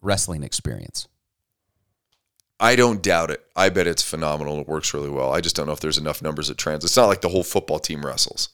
wrestling 0.00 0.42
experience. 0.42 1.08
I 2.64 2.76
don't 2.76 3.02
doubt 3.02 3.30
it. 3.30 3.44
I 3.54 3.68
bet 3.68 3.86
it's 3.86 4.02
phenomenal. 4.02 4.58
It 4.58 4.66
works 4.66 4.94
really 4.94 5.10
well. 5.10 5.34
I 5.34 5.42
just 5.42 5.54
don't 5.54 5.66
know 5.66 5.74
if 5.74 5.80
there's 5.80 5.98
enough 5.98 6.22
numbers 6.22 6.48
at 6.48 6.56
trans. 6.56 6.82
It's 6.82 6.96
not 6.96 7.08
like 7.08 7.20
the 7.20 7.28
whole 7.28 7.42
football 7.42 7.78
team 7.78 8.04
wrestles. 8.04 8.48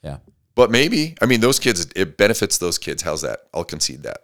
Yeah. 0.00 0.18
But 0.54 0.70
maybe. 0.70 1.16
I 1.20 1.26
mean, 1.26 1.40
those 1.40 1.58
kids, 1.58 1.88
it 1.96 2.16
benefits 2.16 2.58
those 2.58 2.78
kids. 2.78 3.02
How's 3.02 3.22
that? 3.22 3.40
I'll 3.52 3.64
concede 3.64 4.04
that. 4.04 4.18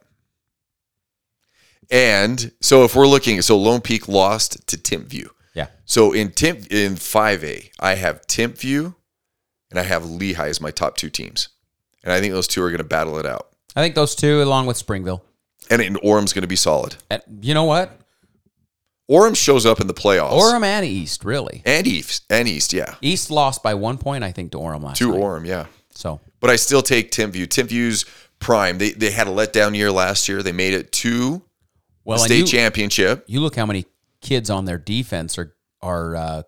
And 1.90 2.52
so 2.60 2.84
if 2.84 2.94
we're 2.94 3.08
looking, 3.08 3.42
so 3.42 3.58
Lone 3.58 3.80
Peak 3.80 4.06
lost 4.06 4.68
to 4.68 4.76
Timpview. 4.76 5.26
Yeah. 5.52 5.66
So 5.84 6.12
in 6.12 6.30
Timp 6.30 6.68
in 6.70 6.94
5A, 6.94 7.70
I 7.80 7.96
have 7.96 8.24
Timpview 8.28 8.94
and 9.68 9.80
I 9.80 9.82
have 9.82 10.04
Lehi 10.04 10.38
as 10.38 10.60
my 10.60 10.70
top 10.70 10.96
two 10.96 11.10
teams. 11.10 11.48
And 12.04 12.12
I 12.12 12.20
think 12.20 12.32
those 12.32 12.46
two 12.46 12.62
are 12.62 12.70
going 12.70 12.78
to 12.78 12.84
battle 12.84 13.18
it 13.18 13.26
out. 13.26 13.48
I 13.74 13.82
think 13.82 13.96
those 13.96 14.14
two, 14.14 14.40
along 14.40 14.66
with 14.66 14.76
Springville. 14.76 15.24
And, 15.70 15.82
and 15.82 15.98
Orem's 16.04 16.32
going 16.32 16.42
to 16.42 16.48
be 16.48 16.54
solid. 16.54 16.94
And 17.10 17.20
you 17.42 17.52
know 17.52 17.64
what? 17.64 17.98
Orem 19.10 19.36
shows 19.36 19.66
up 19.66 19.80
in 19.80 19.86
the 19.86 19.94
playoffs. 19.94 20.32
Orem 20.40 20.64
and 20.64 20.84
East, 20.86 21.24
really. 21.24 21.62
and 21.66 21.86
East. 21.86 22.24
And 22.30 22.48
East, 22.48 22.72
yeah. 22.72 22.94
East 23.02 23.30
lost 23.30 23.62
by 23.62 23.74
one 23.74 23.98
point, 23.98 24.24
I 24.24 24.32
think, 24.32 24.52
to 24.52 24.58
Orem 24.58 24.82
last 24.82 24.98
To 24.98 25.10
night. 25.10 25.20
Orem, 25.20 25.46
yeah. 25.46 25.66
So 25.90 26.20
But 26.40 26.50
I 26.50 26.56
still 26.56 26.82
take 26.82 27.10
Timpview. 27.10 27.46
Timpview's 27.46 28.04
prime. 28.40 28.78
They 28.78 28.90
they 28.90 29.10
had 29.10 29.26
a 29.26 29.30
letdown 29.30 29.76
year 29.76 29.92
last 29.92 30.28
year. 30.28 30.42
They 30.42 30.52
made 30.52 30.74
it 30.74 30.90
to 30.92 31.42
well, 32.04 32.18
the 32.18 32.24
state 32.24 32.38
you, 32.40 32.46
championship. 32.46 33.24
you 33.26 33.40
look 33.40 33.56
how 33.56 33.66
many 33.66 33.86
kids 34.20 34.50
on 34.50 34.64
their 34.64 34.78
defense 34.78 35.38
are 35.38 35.54
are 35.82 36.16
uh, 36.16 36.42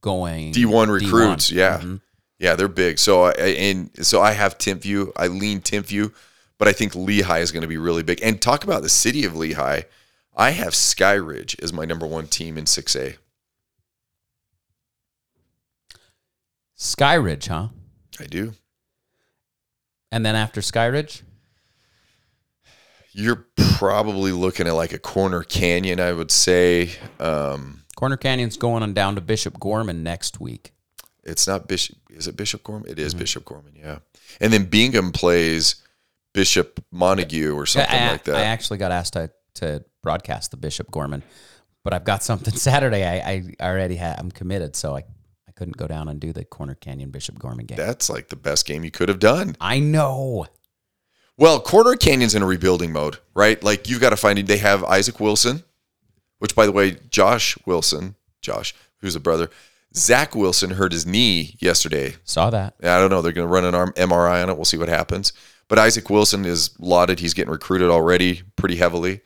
going 0.00 0.52
D1 0.52 0.88
recruits, 0.88 1.50
yeah. 1.50 1.78
Mhm. 1.78 2.00
Yeah, 2.38 2.54
they're 2.54 2.68
big. 2.68 2.98
So 2.98 3.24
I 3.24 3.32
and 3.32 3.90
so 4.06 4.20
I 4.22 4.32
have 4.32 4.58
Timpview. 4.58 5.12
I 5.16 5.26
lean 5.28 5.60
Timpview, 5.60 6.12
but 6.58 6.68
I 6.68 6.72
think 6.72 6.92
Lehi 6.94 7.40
is 7.40 7.52
going 7.52 7.62
to 7.62 7.68
be 7.68 7.76
really 7.78 8.02
big. 8.02 8.20
And 8.22 8.40
talk 8.40 8.64
about 8.64 8.82
the 8.82 8.88
city 8.88 9.24
of 9.24 9.32
Lehi. 9.34 9.84
I 10.38 10.50
have 10.50 10.74
Sky 10.74 11.14
Ridge 11.14 11.56
as 11.60 11.72
my 11.72 11.84
number 11.84 12.06
one 12.06 12.28
team 12.28 12.56
in 12.56 12.64
6A. 12.64 13.16
Skyridge, 16.78 17.48
huh? 17.48 17.68
I 18.20 18.26
do. 18.26 18.54
And 20.12 20.24
then 20.24 20.36
after 20.36 20.60
Skyridge, 20.60 21.22
You're 23.12 23.46
probably 23.56 24.32
looking 24.32 24.66
at 24.68 24.74
like 24.74 24.92
a 24.92 24.98
corner 24.98 25.42
canyon, 25.42 25.98
I 26.00 26.12
would 26.12 26.30
say. 26.30 26.92
Um, 27.18 27.82
Corner 27.96 28.16
Canyon's 28.16 28.56
going 28.56 28.82
on 28.84 28.94
down 28.94 29.16
to 29.16 29.20
Bishop 29.20 29.58
Gorman 29.58 30.02
next 30.04 30.40
week. 30.40 30.72
it's 31.24 31.46
not 31.48 31.66
Bishop. 31.66 31.96
Is 32.10 32.28
it 32.28 32.36
Bishop 32.36 32.62
Gorman? 32.62 32.88
It 32.90 32.98
is 32.98 33.12
Mm-hmm. 33.12 33.18
Bishop 33.20 33.44
Gorman, 33.44 33.72
yeah. 33.76 33.98
And 34.40 34.52
then 34.52 34.64
Bingham 34.66 35.10
plays 35.10 35.76
Bishop 36.32 36.80
Manogue 36.94 37.54
or 37.54 37.66
something 37.66 38.00
I, 38.00 38.12
like 38.12 38.24
that. 38.24 38.36
I 38.36 38.42
actually 38.44 38.78
got 38.78 38.92
asked 38.92 39.14
to, 39.14 39.30
to 39.58 39.84
broadcast 40.02 40.50
the 40.50 40.56
Bishop 40.56 40.90
Gorman, 40.90 41.22
but 41.84 41.94
I've 41.94 42.04
got 42.04 42.22
something 42.22 42.54
Saturday. 42.56 43.04
I, 43.04 43.54
I 43.60 43.68
already 43.68 43.96
had. 43.96 44.18
I'm 44.18 44.30
committed, 44.30 44.76
so 44.76 44.96
I, 44.96 45.04
I 45.48 45.52
couldn't 45.54 45.76
go 45.76 45.86
down 45.86 46.08
and 46.08 46.20
do 46.20 46.32
the 46.32 46.44
Corner 46.44 46.74
Canyon 46.74 47.10
Bishop 47.10 47.38
Gorman 47.38 47.66
game. 47.66 47.76
That's 47.76 48.10
like 48.10 48.28
the 48.28 48.36
best 48.36 48.66
game 48.66 48.84
you 48.84 48.90
could 48.90 49.08
have 49.08 49.18
done. 49.18 49.56
I 49.60 49.78
know. 49.78 50.46
Well, 51.36 51.60
Corner 51.60 51.94
Canyon's 51.94 52.34
in 52.34 52.42
a 52.42 52.46
rebuilding 52.46 52.92
mode, 52.92 53.18
right? 53.34 53.62
Like 53.62 53.88
you've 53.88 54.00
got 54.00 54.10
to 54.10 54.16
find. 54.16 54.38
They 54.38 54.58
have 54.58 54.82
Isaac 54.84 55.20
Wilson, 55.20 55.62
which, 56.38 56.56
by 56.56 56.66
the 56.66 56.72
way, 56.72 56.96
Josh 57.10 57.56
Wilson, 57.64 58.16
Josh, 58.42 58.74
who's 59.00 59.14
a 59.14 59.20
brother, 59.20 59.48
Zach 59.94 60.34
Wilson 60.34 60.70
hurt 60.70 60.92
his 60.92 61.06
knee 61.06 61.56
yesterday. 61.60 62.16
Saw 62.24 62.50
that. 62.50 62.74
I 62.82 62.98
don't 62.98 63.10
know. 63.10 63.22
They're 63.22 63.32
going 63.32 63.46
to 63.46 63.52
run 63.52 63.64
an 63.64 63.74
arm 63.74 63.92
MRI 63.96 64.42
on 64.42 64.50
it. 64.50 64.56
We'll 64.56 64.64
see 64.64 64.78
what 64.78 64.88
happens. 64.88 65.32
But 65.68 65.78
Isaac 65.78 66.08
Wilson 66.10 66.44
is 66.44 66.70
lauded. 66.78 67.20
He's 67.20 67.34
getting 67.34 67.52
recruited 67.52 67.90
already 67.90 68.42
pretty 68.56 68.76
heavily. 68.76 69.20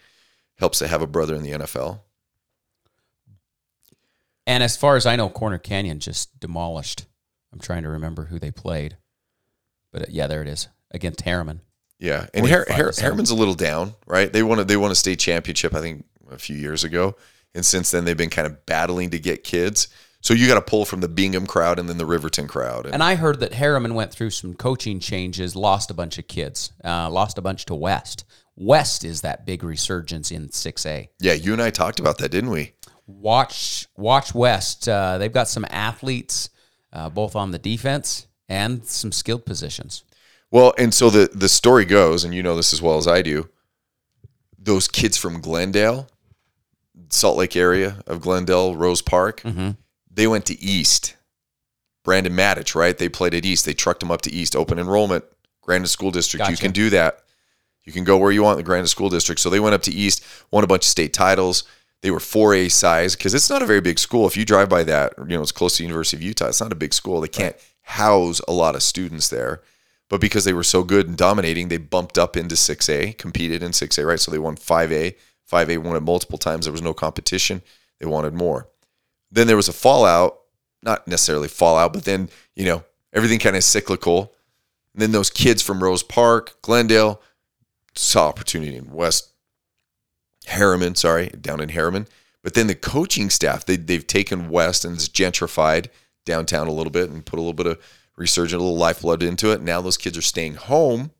Helps 0.62 0.78
to 0.78 0.86
have 0.86 1.02
a 1.02 1.08
brother 1.08 1.34
in 1.34 1.42
the 1.42 1.50
NFL. 1.50 1.98
And 4.46 4.62
as 4.62 4.76
far 4.76 4.94
as 4.94 5.06
I 5.06 5.16
know, 5.16 5.28
Corner 5.28 5.58
Canyon 5.58 5.98
just 5.98 6.38
demolished. 6.38 7.06
I'm 7.52 7.58
trying 7.58 7.82
to 7.82 7.88
remember 7.88 8.26
who 8.26 8.38
they 8.38 8.52
played, 8.52 8.96
but 9.92 10.02
uh, 10.02 10.04
yeah, 10.08 10.28
there 10.28 10.40
it 10.40 10.46
is 10.46 10.68
against 10.92 11.24
Herriman. 11.24 11.62
Yeah, 11.98 12.26
and 12.32 12.48
Har- 12.48 12.64
45 12.66 12.76
Har- 12.76 12.90
Herriman's 12.92 13.30
a 13.30 13.34
little 13.34 13.54
down, 13.54 13.94
right? 14.06 14.32
They 14.32 14.44
won 14.44 14.60
a, 14.60 14.64
they 14.64 14.76
won 14.76 14.92
a 14.92 14.94
state 14.94 15.18
championship, 15.18 15.74
I 15.74 15.80
think, 15.80 16.04
a 16.30 16.38
few 16.38 16.54
years 16.54 16.84
ago, 16.84 17.16
and 17.56 17.66
since 17.66 17.90
then 17.90 18.04
they've 18.04 18.16
been 18.16 18.30
kind 18.30 18.46
of 18.46 18.64
battling 18.64 19.10
to 19.10 19.18
get 19.18 19.42
kids. 19.42 19.88
So 20.20 20.32
you 20.32 20.46
got 20.46 20.54
to 20.54 20.60
pull 20.62 20.84
from 20.84 21.00
the 21.00 21.08
Bingham 21.08 21.44
crowd 21.48 21.80
and 21.80 21.88
then 21.88 21.98
the 21.98 22.06
Riverton 22.06 22.46
crowd. 22.46 22.84
And, 22.84 22.94
And 22.94 23.02
I 23.02 23.16
heard 23.16 23.40
that 23.40 23.50
Herriman 23.50 23.94
went 23.94 24.12
through 24.12 24.30
some 24.30 24.54
coaching 24.54 25.00
changes, 25.00 25.56
lost 25.56 25.90
a 25.90 25.94
bunch 25.94 26.18
of 26.18 26.28
kids, 26.28 26.70
uh, 26.84 27.10
lost 27.10 27.36
a 27.38 27.42
bunch 27.42 27.64
to 27.66 27.74
West. 27.74 28.24
West 28.56 29.04
is 29.04 29.22
that 29.22 29.46
big 29.46 29.64
resurgence 29.64 30.30
in 30.30 30.48
6A. 30.48 31.08
yeah, 31.20 31.32
you 31.32 31.52
and 31.52 31.62
I 31.62 31.70
talked 31.70 32.00
about 32.00 32.18
that, 32.18 32.30
didn't 32.30 32.50
we? 32.50 32.72
Watch, 33.06 33.86
watch 33.96 34.34
West. 34.34 34.88
Uh, 34.88 35.18
they've 35.18 35.32
got 35.32 35.48
some 35.48 35.66
athletes, 35.70 36.50
uh, 36.92 37.08
both 37.08 37.34
on 37.34 37.50
the 37.50 37.58
defense 37.58 38.26
and 38.48 38.84
some 38.86 39.12
skilled 39.12 39.44
positions. 39.46 40.04
Well, 40.50 40.74
and 40.76 40.92
so 40.92 41.08
the 41.08 41.30
the 41.32 41.48
story 41.48 41.86
goes, 41.86 42.24
and 42.24 42.34
you 42.34 42.42
know 42.42 42.54
this 42.54 42.74
as 42.74 42.82
well 42.82 42.98
as 42.98 43.08
I 43.08 43.22
do. 43.22 43.48
Those 44.58 44.86
kids 44.86 45.16
from 45.16 45.40
Glendale, 45.40 46.08
Salt 47.08 47.38
Lake 47.38 47.56
area 47.56 48.02
of 48.06 48.20
Glendale, 48.20 48.76
Rose 48.76 49.00
Park, 49.00 49.42
they 50.10 50.26
went 50.26 50.44
to 50.46 50.60
East. 50.60 51.16
Brandon 52.04 52.34
Matich, 52.34 52.74
right? 52.74 52.96
They 52.98 53.08
played 53.08 53.32
at 53.32 53.44
East. 53.44 53.64
They 53.64 53.74
trucked 53.74 54.00
them 54.00 54.10
up 54.10 54.22
to 54.22 54.32
East. 54.32 54.54
Open 54.54 54.78
enrollment, 54.78 55.24
Granite 55.62 55.88
School 55.88 56.10
District. 56.10 56.48
You 56.50 56.56
can 56.56 56.72
do 56.72 56.90
that. 56.90 57.20
You 57.84 57.92
can 57.92 58.04
go 58.04 58.16
where 58.16 58.30
you 58.30 58.42
want 58.42 58.58
in 58.58 58.64
the 58.64 58.68
Granite 58.68 58.88
School 58.88 59.08
District. 59.08 59.40
So 59.40 59.50
they 59.50 59.60
went 59.60 59.74
up 59.74 59.82
to 59.82 59.92
East, 59.92 60.24
won 60.50 60.64
a 60.64 60.68
bunch 60.68 60.84
of 60.84 60.90
state 60.90 61.12
titles. 61.12 61.64
They 62.00 62.10
were 62.10 62.18
4A 62.18 62.70
size 62.70 63.16
because 63.16 63.34
it's 63.34 63.50
not 63.50 63.62
a 63.62 63.66
very 63.66 63.80
big 63.80 63.98
school. 63.98 64.26
If 64.26 64.36
you 64.36 64.44
drive 64.44 64.68
by 64.68 64.82
that, 64.84 65.14
you 65.18 65.36
know, 65.36 65.42
it's 65.42 65.52
close 65.52 65.76
to 65.76 65.82
the 65.82 65.86
University 65.88 66.16
of 66.16 66.22
Utah. 66.22 66.48
It's 66.48 66.60
not 66.60 66.72
a 66.72 66.76
big 66.76 66.94
school. 66.94 67.20
They 67.20 67.28
can't 67.28 67.56
house 67.82 68.40
a 68.46 68.52
lot 68.52 68.74
of 68.74 68.82
students 68.82 69.28
there. 69.28 69.62
But 70.08 70.20
because 70.20 70.44
they 70.44 70.52
were 70.52 70.64
so 70.64 70.82
good 70.82 71.08
and 71.08 71.16
dominating, 71.16 71.68
they 71.68 71.78
bumped 71.78 72.18
up 72.18 72.36
into 72.36 72.54
6A, 72.54 73.16
competed 73.18 73.62
in 73.62 73.70
6A, 73.70 74.06
right? 74.06 74.20
So 74.20 74.30
they 74.30 74.38
won 74.38 74.56
5A. 74.56 75.14
5A 75.50 75.78
won 75.78 75.96
it 75.96 76.02
multiple 76.02 76.38
times. 76.38 76.66
There 76.66 76.72
was 76.72 76.82
no 76.82 76.92
competition. 76.92 77.62
They 77.98 78.06
wanted 78.06 78.34
more. 78.34 78.68
Then 79.30 79.46
there 79.46 79.56
was 79.56 79.68
a 79.68 79.72
fallout, 79.72 80.38
not 80.82 81.06
necessarily 81.08 81.48
fallout, 81.48 81.92
but 81.92 82.04
then, 82.04 82.28
you 82.54 82.66
know, 82.66 82.84
everything 83.12 83.38
kind 83.38 83.56
of 83.56 83.64
cyclical. 83.64 84.34
And 84.92 85.00
then 85.00 85.12
those 85.12 85.30
kids 85.30 85.62
from 85.62 85.82
Rose 85.82 86.02
Park, 86.02 86.60
Glendale, 86.62 87.22
saw 87.94 88.28
opportunity 88.28 88.76
in 88.76 88.90
West 88.90 89.32
Herriman, 90.46 90.96
sorry, 90.96 91.28
down 91.28 91.60
in 91.60 91.68
Herriman. 91.70 92.06
But 92.42 92.54
then 92.54 92.66
the 92.66 92.74
coaching 92.74 93.30
staff, 93.30 93.64
they, 93.64 93.76
they've 93.76 94.06
taken 94.06 94.50
West 94.50 94.84
and 94.84 94.94
it's 94.94 95.08
gentrified 95.08 95.86
downtown 96.24 96.66
a 96.66 96.72
little 96.72 96.90
bit 96.90 97.10
and 97.10 97.24
put 97.24 97.38
a 97.38 97.42
little 97.42 97.52
bit 97.52 97.66
of 97.66 97.78
resurgent, 98.16 98.60
a 98.60 98.64
little 98.64 98.78
lifeblood 98.78 99.22
into 99.22 99.52
it. 99.52 99.62
Now 99.62 99.80
those 99.80 99.96
kids 99.96 100.18
are 100.18 100.22
staying 100.22 100.54
home, 100.54 101.12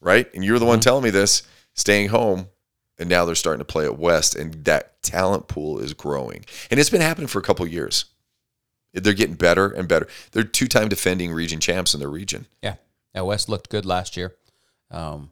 right? 0.00 0.32
And 0.34 0.44
you're 0.44 0.58
the 0.58 0.66
one 0.66 0.80
telling 0.80 1.04
me 1.04 1.10
this, 1.10 1.42
staying 1.74 2.08
home. 2.08 2.48
And 2.98 3.08
now 3.08 3.24
they're 3.24 3.34
starting 3.34 3.58
to 3.58 3.64
play 3.64 3.84
at 3.84 3.98
West, 3.98 4.36
and 4.36 4.64
that 4.64 5.02
talent 5.02 5.48
pool 5.48 5.78
is 5.80 5.92
growing. 5.94 6.44
And 6.70 6.78
it's 6.78 6.90
been 6.90 7.00
happening 7.00 7.26
for 7.26 7.38
a 7.40 7.42
couple 7.42 7.64
of 7.64 7.72
years. 7.72 8.04
They're 8.92 9.14
getting 9.14 9.34
better 9.34 9.68
and 9.68 9.88
better. 9.88 10.06
They're 10.30 10.44
two 10.44 10.68
time 10.68 10.88
defending 10.88 11.32
region 11.32 11.58
champs 11.58 11.94
in 11.94 12.00
their 12.00 12.10
region. 12.10 12.46
Yeah. 12.62 12.74
Yeah, 13.14 13.22
West 13.22 13.48
looked 13.48 13.70
good 13.70 13.86
last 13.86 14.16
year. 14.16 14.36
Um, 14.90 15.30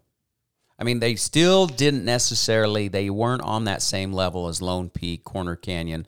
I 0.80 0.84
mean, 0.84 0.98
they 0.98 1.14
still 1.16 1.66
didn't 1.66 2.04
necessarily, 2.04 2.88
they 2.88 3.10
weren't 3.10 3.42
on 3.42 3.64
that 3.64 3.82
same 3.82 4.12
level 4.12 4.48
as 4.48 4.62
Lone 4.62 4.88
Peak, 4.88 5.24
Corner 5.24 5.54
Canyon, 5.54 6.06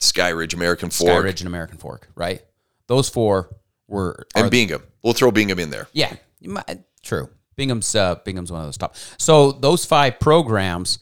Sky 0.00 0.30
Ridge, 0.30 0.54
American 0.54 0.90
Fork. 0.90 1.08
Sky 1.10 1.18
Ridge, 1.18 1.40
and 1.40 1.48
American 1.48 1.78
Fork, 1.78 2.08
right? 2.16 2.42
Those 2.88 3.08
four 3.08 3.56
were. 3.86 4.26
and 4.34 4.50
Bingham. 4.50 4.82
We'll 5.02 5.12
throw 5.14 5.30
Bingham 5.30 5.58
in 5.58 5.70
there. 5.70 5.88
Yeah, 5.92 6.14
might- 6.42 6.82
true. 7.02 7.30
Bingham's 7.56 7.94
uh, 7.94 8.16
Bingham's 8.16 8.52
one 8.52 8.60
of 8.60 8.66
those 8.66 8.76
top. 8.76 8.94
So 9.18 9.52
those 9.52 9.86
five 9.86 10.20
programs 10.20 10.98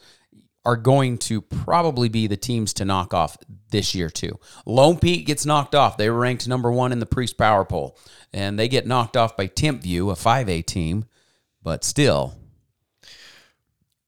are 0.63 0.77
going 0.77 1.17
to 1.17 1.41
probably 1.41 2.07
be 2.07 2.27
the 2.27 2.37
teams 2.37 2.73
to 2.73 2.85
knock 2.85 3.13
off 3.13 3.37
this 3.71 3.93
year 3.93 4.09
too. 4.09 4.39
Lone 4.65 4.97
Peak 4.97 5.25
gets 5.27 5.45
knocked 5.45 5.75
off. 5.75 5.97
They 5.97 6.09
were 6.09 6.19
ranked 6.19 6.47
number 6.47 6.71
one 6.71 6.91
in 6.93 6.99
the 6.99 7.05
Priest 7.05 7.37
Power 7.37 7.65
Poll, 7.65 7.97
and 8.31 8.57
they 8.57 8.67
get 8.69 8.87
knocked 8.87 9.17
off 9.17 9.35
by 9.35 9.47
Timpview, 9.47 10.11
a 10.11 10.15
five 10.15 10.47
A 10.47 10.61
team, 10.61 11.05
but 11.61 11.83
still, 11.83 12.33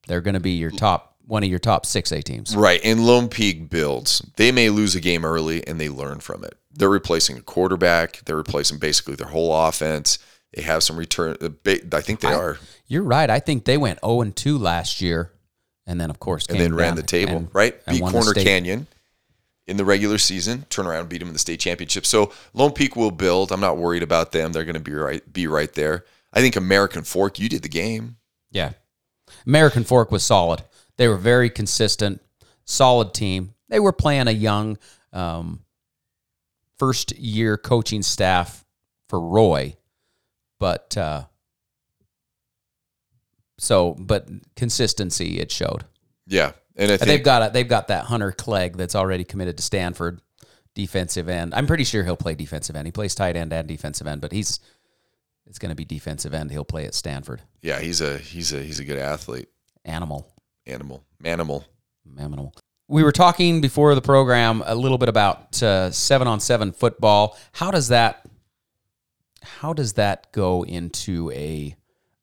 they're 0.08 0.20
going 0.20 0.34
to 0.34 0.40
be 0.40 0.52
your 0.52 0.70
top 0.70 1.14
one 1.26 1.42
of 1.44 1.50
your 1.50 1.58
top 1.58 1.84
six 1.84 2.10
A 2.10 2.22
teams. 2.22 2.56
Right. 2.56 2.80
And 2.82 3.04
Lone 3.06 3.28
Peak 3.28 3.68
builds. 3.68 4.22
They 4.36 4.50
may 4.50 4.70
lose 4.70 4.94
a 4.94 5.00
game 5.00 5.24
early 5.24 5.66
and 5.66 5.78
they 5.78 5.88
learn 5.90 6.20
from 6.20 6.42
it. 6.42 6.56
They're 6.72 6.88
replacing 6.88 7.36
a 7.36 7.42
quarterback. 7.42 8.22
They're 8.24 8.36
replacing 8.36 8.78
basically 8.78 9.14
their 9.14 9.26
whole 9.28 9.54
offense. 9.54 10.18
They 10.54 10.62
have 10.62 10.82
some 10.82 10.96
return. 10.96 11.36
uh, 11.42 11.50
I 11.92 12.00
think 12.00 12.20
they 12.20 12.32
are. 12.32 12.56
You're 12.86 13.02
right. 13.02 13.28
I 13.28 13.38
think 13.40 13.66
they 13.66 13.76
went 13.76 13.98
zero 14.02 14.22
and 14.22 14.34
two 14.34 14.56
last 14.56 15.02
year, 15.02 15.30
and 15.86 16.00
then 16.00 16.08
of 16.08 16.18
course 16.18 16.46
And 16.46 16.58
then 16.58 16.74
ran 16.74 16.94
the 16.94 17.02
table, 17.02 17.36
and- 17.36 17.48
right? 17.54 17.76
and 17.86 17.98
Beat 17.98 18.10
Corner. 18.10 18.32
Canyon 18.32 18.86
in 19.66 19.76
the 19.76 19.84
regular 19.84 20.16
season, 20.16 20.64
turn 20.70 20.86
around, 20.86 21.10
beat 21.10 21.18
them 21.18 21.28
in 21.28 21.34
the 21.34 21.38
state 21.38 21.60
championship. 21.60 22.06
So 22.06 22.32
Lone 22.54 22.72
Peak 22.72 22.96
will 22.96 23.10
build. 23.10 23.52
I'm 23.52 23.60
not 23.60 23.76
worried 23.76 24.02
about 24.02 24.32
them. 24.32 24.52
They're 24.52 24.64
going 24.64 24.72
to 24.74 24.80
be 24.80 24.94
right, 24.94 25.30
be 25.30 25.46
right 25.46 25.70
there. 25.74 26.06
I 26.32 26.40
think 26.40 26.56
American 26.56 27.02
Fork, 27.04 27.38
you 27.38 27.50
did 27.50 27.60
the 27.62 27.68
game. 27.68 28.16
Yeah. 28.50 28.72
American 29.48 29.82
Fork 29.82 30.12
was 30.12 30.22
solid. 30.22 30.62
They 30.98 31.08
were 31.08 31.16
very 31.16 31.48
consistent, 31.48 32.20
solid 32.66 33.14
team. 33.14 33.54
They 33.68 33.80
were 33.80 33.92
playing 33.92 34.28
a 34.28 34.32
young 34.32 34.78
um, 35.12 35.64
first 36.78 37.16
year 37.18 37.56
coaching 37.56 38.02
staff 38.02 38.64
for 39.08 39.18
Roy, 39.18 39.76
but 40.60 40.96
uh, 40.96 41.24
so 43.58 43.96
but 43.98 44.28
consistency 44.54 45.40
it 45.40 45.50
showed. 45.50 45.84
Yeah. 46.26 46.52
And 46.76 46.90
And 46.90 47.10
they've 47.10 47.22
got 47.22 47.48
a, 47.48 47.52
they've 47.52 47.68
got 47.68 47.88
that 47.88 48.04
Hunter 48.04 48.32
Clegg 48.32 48.76
that's 48.76 48.94
already 48.94 49.24
committed 49.24 49.56
to 49.56 49.62
Stanford 49.62 50.20
defensive 50.74 51.28
end. 51.28 51.54
I'm 51.54 51.66
pretty 51.66 51.84
sure 51.84 52.04
he'll 52.04 52.16
play 52.16 52.34
defensive 52.34 52.76
end. 52.76 52.86
He 52.86 52.92
plays 52.92 53.14
tight 53.14 53.34
end 53.34 53.52
and 53.52 53.66
defensive 53.66 54.06
end, 54.06 54.20
but 54.20 54.30
he's 54.30 54.60
it's 55.48 55.58
going 55.58 55.70
to 55.70 55.74
be 55.74 55.84
defensive 55.84 56.34
end. 56.34 56.50
He'll 56.50 56.64
play 56.64 56.84
at 56.84 56.94
Stanford. 56.94 57.42
yeah, 57.62 57.80
he's 57.80 58.00
a 58.00 58.18
he's 58.18 58.52
a 58.52 58.62
he's 58.62 58.78
a 58.78 58.84
good 58.84 58.98
athlete. 58.98 59.48
Animal. 59.84 60.30
Animal. 60.66 61.04
Manimal. 61.22 61.64
Mammal. 62.04 62.54
We 62.88 63.02
were 63.02 63.12
talking 63.12 63.60
before 63.60 63.94
the 63.94 64.02
program 64.02 64.62
a 64.64 64.74
little 64.74 64.98
bit 64.98 65.08
about 65.08 65.62
uh, 65.62 65.90
seven 65.90 66.28
on 66.28 66.40
seven 66.40 66.72
football. 66.72 67.36
How 67.52 67.70
does 67.70 67.88
that 67.88 68.26
how 69.42 69.72
does 69.72 69.94
that 69.94 70.32
go 70.32 70.64
into 70.64 71.30
a 71.32 71.74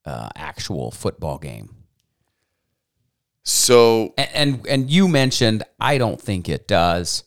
uh, 0.05 0.29
actual 0.35 0.91
football 0.91 1.37
game? 1.37 1.75
So 3.43 4.13
And, 4.17 4.29
and 4.33 4.67
and 4.67 4.89
you 4.89 5.07
mentioned 5.07 5.63
I 5.79 5.97
don't 5.97 6.21
think 6.21 6.49
it 6.49 6.67
does. 6.67 7.23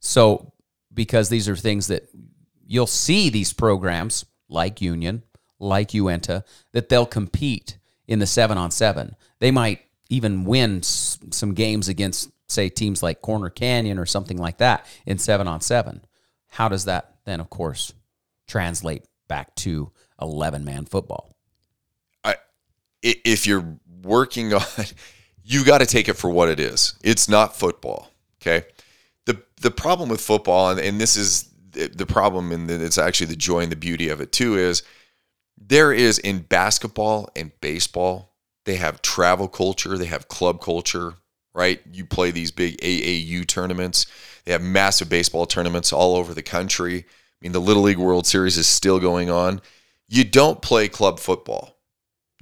So 0.00 0.52
because 0.92 1.28
these 1.28 1.48
are 1.48 1.56
things 1.56 1.88
that 1.88 2.08
you'll 2.66 2.86
see 2.86 3.30
these 3.30 3.52
programs 3.52 4.24
like 4.48 4.80
Union, 4.80 5.22
like 5.64 5.94
Uintah, 5.94 6.44
that 6.72 6.88
they'll 6.88 7.06
compete 7.06 7.78
in 8.06 8.18
the 8.18 8.26
seven 8.26 8.58
on 8.58 8.70
seven. 8.70 9.16
They 9.40 9.50
might 9.50 9.80
even 10.08 10.44
win 10.44 10.78
s- 10.78 11.18
some 11.30 11.54
games 11.54 11.88
against, 11.88 12.30
say, 12.48 12.68
teams 12.68 13.02
like 13.02 13.22
Corner 13.22 13.50
Canyon 13.50 13.98
or 13.98 14.06
something 14.06 14.36
like 14.36 14.58
that 14.58 14.86
in 15.06 15.18
seven 15.18 15.48
on 15.48 15.60
seven. 15.60 16.04
How 16.48 16.68
does 16.68 16.84
that 16.84 17.16
then, 17.24 17.40
of 17.40 17.50
course, 17.50 17.92
translate 18.46 19.04
back 19.26 19.54
to 19.56 19.90
11 20.20 20.64
man 20.64 20.84
football? 20.84 21.34
I, 22.22 22.36
if 23.02 23.46
you're 23.46 23.78
working 24.02 24.52
on, 24.54 24.62
you 25.42 25.64
got 25.64 25.78
to 25.78 25.86
take 25.86 26.08
it 26.08 26.14
for 26.14 26.30
what 26.30 26.48
it 26.48 26.60
is. 26.60 26.94
It's 27.02 27.28
not 27.28 27.56
football. 27.56 28.10
Okay. 28.40 28.66
The 29.24 29.42
the 29.62 29.70
problem 29.70 30.10
with 30.10 30.20
football, 30.20 30.70
and, 30.70 30.80
and 30.80 31.00
this 31.00 31.16
is 31.16 31.48
the 31.72 32.06
problem, 32.06 32.52
and 32.52 32.70
it's 32.70 32.98
actually 32.98 33.26
the 33.28 33.36
joy 33.36 33.60
and 33.60 33.72
the 33.72 33.76
beauty 33.76 34.08
of 34.10 34.20
it 34.20 34.32
too, 34.32 34.56
is 34.56 34.82
there 35.56 35.92
is 35.92 36.18
in 36.18 36.40
basketball 36.40 37.28
and 37.36 37.52
baseball, 37.60 38.34
they 38.64 38.76
have 38.76 39.02
travel 39.02 39.48
culture, 39.48 39.96
they 39.96 40.06
have 40.06 40.28
club 40.28 40.60
culture, 40.60 41.14
right? 41.54 41.80
You 41.92 42.04
play 42.04 42.30
these 42.30 42.50
big 42.50 42.78
AAU 42.78 43.46
tournaments. 43.46 44.06
They 44.44 44.52
have 44.52 44.62
massive 44.62 45.08
baseball 45.08 45.46
tournaments 45.46 45.92
all 45.92 46.16
over 46.16 46.34
the 46.34 46.42
country. 46.42 46.98
I 46.98 47.04
mean, 47.40 47.52
the 47.52 47.60
Little 47.60 47.82
League 47.82 47.98
World 47.98 48.26
Series 48.26 48.58
is 48.58 48.66
still 48.66 48.98
going 48.98 49.30
on. 49.30 49.60
You 50.08 50.24
don't 50.24 50.60
play 50.60 50.88
club 50.88 51.18
football 51.18 51.74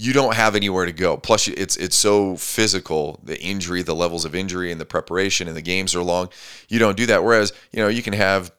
you 0.02 0.12
don't 0.12 0.34
have 0.34 0.56
anywhere 0.56 0.86
to 0.86 0.92
go. 0.92 1.16
Plus, 1.16 1.46
it's 1.48 1.76
it's 1.76 1.96
so 1.96 2.36
physical. 2.36 3.20
The 3.22 3.40
injury, 3.40 3.82
the 3.82 3.94
levels 3.94 4.24
of 4.24 4.34
injury, 4.34 4.72
and 4.72 4.80
the 4.80 4.84
preparation, 4.84 5.46
and 5.46 5.56
the 5.56 5.62
games 5.62 5.94
are 5.94 6.02
long. 6.02 6.28
You 6.68 6.78
don't 6.80 6.96
do 6.96 7.06
that. 7.06 7.22
Whereas, 7.22 7.52
you 7.70 7.80
know, 7.80 7.88
you 7.88 8.02
can 8.02 8.14
have 8.14 8.52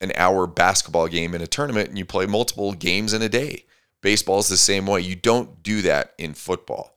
an 0.00 0.12
hour 0.16 0.46
basketball 0.46 1.08
game 1.08 1.34
in 1.34 1.42
a 1.42 1.46
tournament, 1.46 1.90
and 1.90 1.98
you 1.98 2.04
play 2.04 2.26
multiple 2.26 2.72
games 2.72 3.12
in 3.12 3.20
a 3.20 3.28
day. 3.28 3.66
Baseball 4.02 4.38
is 4.38 4.48
the 4.48 4.56
same 4.56 4.86
way. 4.86 5.00
You 5.00 5.16
don't 5.16 5.62
do 5.62 5.82
that 5.82 6.14
in 6.18 6.34
football. 6.34 6.96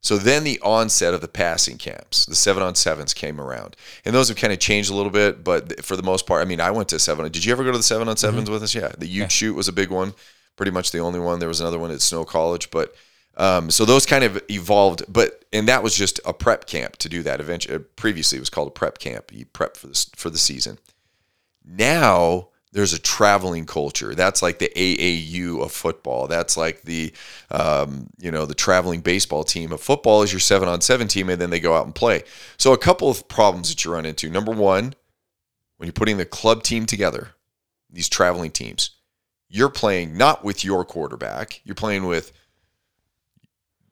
So 0.00 0.16
then 0.16 0.44
the 0.44 0.60
onset 0.60 1.12
of 1.12 1.20
the 1.20 1.28
passing 1.28 1.76
camps, 1.76 2.24
the 2.26 2.36
seven 2.36 2.62
on 2.62 2.76
sevens 2.76 3.12
came 3.12 3.40
around, 3.40 3.76
and 4.04 4.14
those 4.14 4.28
have 4.28 4.36
kind 4.36 4.52
of 4.52 4.60
changed 4.60 4.90
a 4.90 4.94
little 4.94 5.10
bit. 5.10 5.42
But 5.42 5.84
for 5.84 5.96
the 5.96 6.04
most 6.04 6.26
part, 6.26 6.40
I 6.40 6.44
mean, 6.44 6.60
I 6.60 6.70
went 6.70 6.88
to 6.90 6.98
seven. 6.98 7.30
Did 7.30 7.44
you 7.44 7.52
ever 7.52 7.64
go 7.64 7.72
to 7.72 7.78
the 7.78 7.82
seven 7.82 8.08
on 8.08 8.14
7s 8.14 8.32
mm-hmm. 8.32 8.52
with 8.52 8.62
us? 8.62 8.74
Yeah, 8.74 8.92
the 8.96 9.06
Ute 9.06 9.22
yeah. 9.22 9.28
shoot 9.28 9.54
was 9.54 9.66
a 9.66 9.72
big 9.72 9.90
one, 9.90 10.14
pretty 10.56 10.70
much 10.70 10.92
the 10.92 11.00
only 11.00 11.18
one. 11.18 11.40
There 11.40 11.48
was 11.48 11.60
another 11.60 11.78
one 11.78 11.90
at 11.90 12.00
Snow 12.00 12.24
College, 12.24 12.70
but 12.70 12.94
um, 13.36 13.70
so 13.70 13.84
those 13.84 14.06
kind 14.06 14.22
of 14.22 14.40
evolved. 14.48 15.02
But 15.08 15.44
and 15.52 15.66
that 15.66 15.82
was 15.82 15.96
just 15.96 16.20
a 16.24 16.32
prep 16.32 16.66
camp 16.66 16.96
to 16.98 17.08
do 17.08 17.24
that. 17.24 17.40
Eventually, 17.40 17.74
uh, 17.74 17.80
previously 17.96 18.36
it 18.36 18.40
was 18.40 18.50
called 18.50 18.68
a 18.68 18.72
prep 18.72 18.98
camp. 18.98 19.32
You 19.32 19.46
prep 19.46 19.76
for 19.76 19.88
this 19.88 20.10
for 20.14 20.30
the 20.30 20.38
season. 20.38 20.78
Now 21.64 22.48
there's 22.72 22.92
a 22.92 22.98
traveling 22.98 23.64
culture. 23.64 24.14
That's 24.14 24.42
like 24.42 24.58
the 24.58 24.70
AAU 24.74 25.62
of 25.62 25.72
football. 25.72 26.26
That's 26.26 26.56
like 26.56 26.82
the, 26.82 27.12
um, 27.50 28.08
you 28.18 28.30
know, 28.30 28.46
the 28.46 28.54
traveling 28.54 29.00
baseball 29.00 29.44
team 29.44 29.72
of 29.72 29.80
football 29.80 30.22
is 30.22 30.32
your 30.32 30.40
seven 30.40 30.68
on 30.68 30.80
seven 30.80 31.08
team, 31.08 31.30
and 31.30 31.40
then 31.40 31.50
they 31.50 31.60
go 31.60 31.74
out 31.74 31.86
and 31.86 31.94
play. 31.94 32.24
So 32.58 32.72
a 32.72 32.78
couple 32.78 33.08
of 33.08 33.26
problems 33.28 33.70
that 33.70 33.84
you 33.84 33.92
run 33.92 34.06
into. 34.06 34.28
Number 34.28 34.52
one, 34.52 34.94
when 35.78 35.86
you're 35.86 35.92
putting 35.92 36.18
the 36.18 36.26
club 36.26 36.62
team 36.62 36.84
together, 36.84 37.30
these 37.90 38.08
traveling 38.08 38.50
teams, 38.50 38.90
you're 39.48 39.70
playing 39.70 40.16
not 40.16 40.44
with 40.44 40.64
your 40.64 40.84
quarterback. 40.84 41.60
You're 41.64 41.74
playing 41.74 42.04
with 42.04 42.32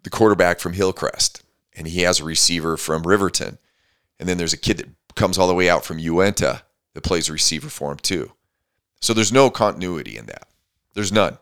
the 0.02 0.10
quarterback 0.10 0.60
from 0.60 0.74
Hillcrest, 0.74 1.42
and 1.74 1.88
he 1.88 2.02
has 2.02 2.20
a 2.20 2.24
receiver 2.24 2.76
from 2.76 3.04
Riverton, 3.04 3.58
and 4.20 4.28
then 4.28 4.36
there's 4.36 4.52
a 4.52 4.58
kid 4.58 4.76
that 4.78 4.88
comes 5.14 5.38
all 5.38 5.48
the 5.48 5.54
way 5.54 5.70
out 5.70 5.84
from 5.84 5.98
Uintah 5.98 6.62
that 6.94 7.02
plays 7.02 7.30
receiver 7.30 7.68
for 7.68 7.90
him 7.90 7.98
too. 7.98 8.32
So 9.00 9.14
there's 9.14 9.32
no 9.32 9.50
continuity 9.50 10.16
in 10.16 10.26
that. 10.26 10.48
There's 10.94 11.12
none. 11.12 11.38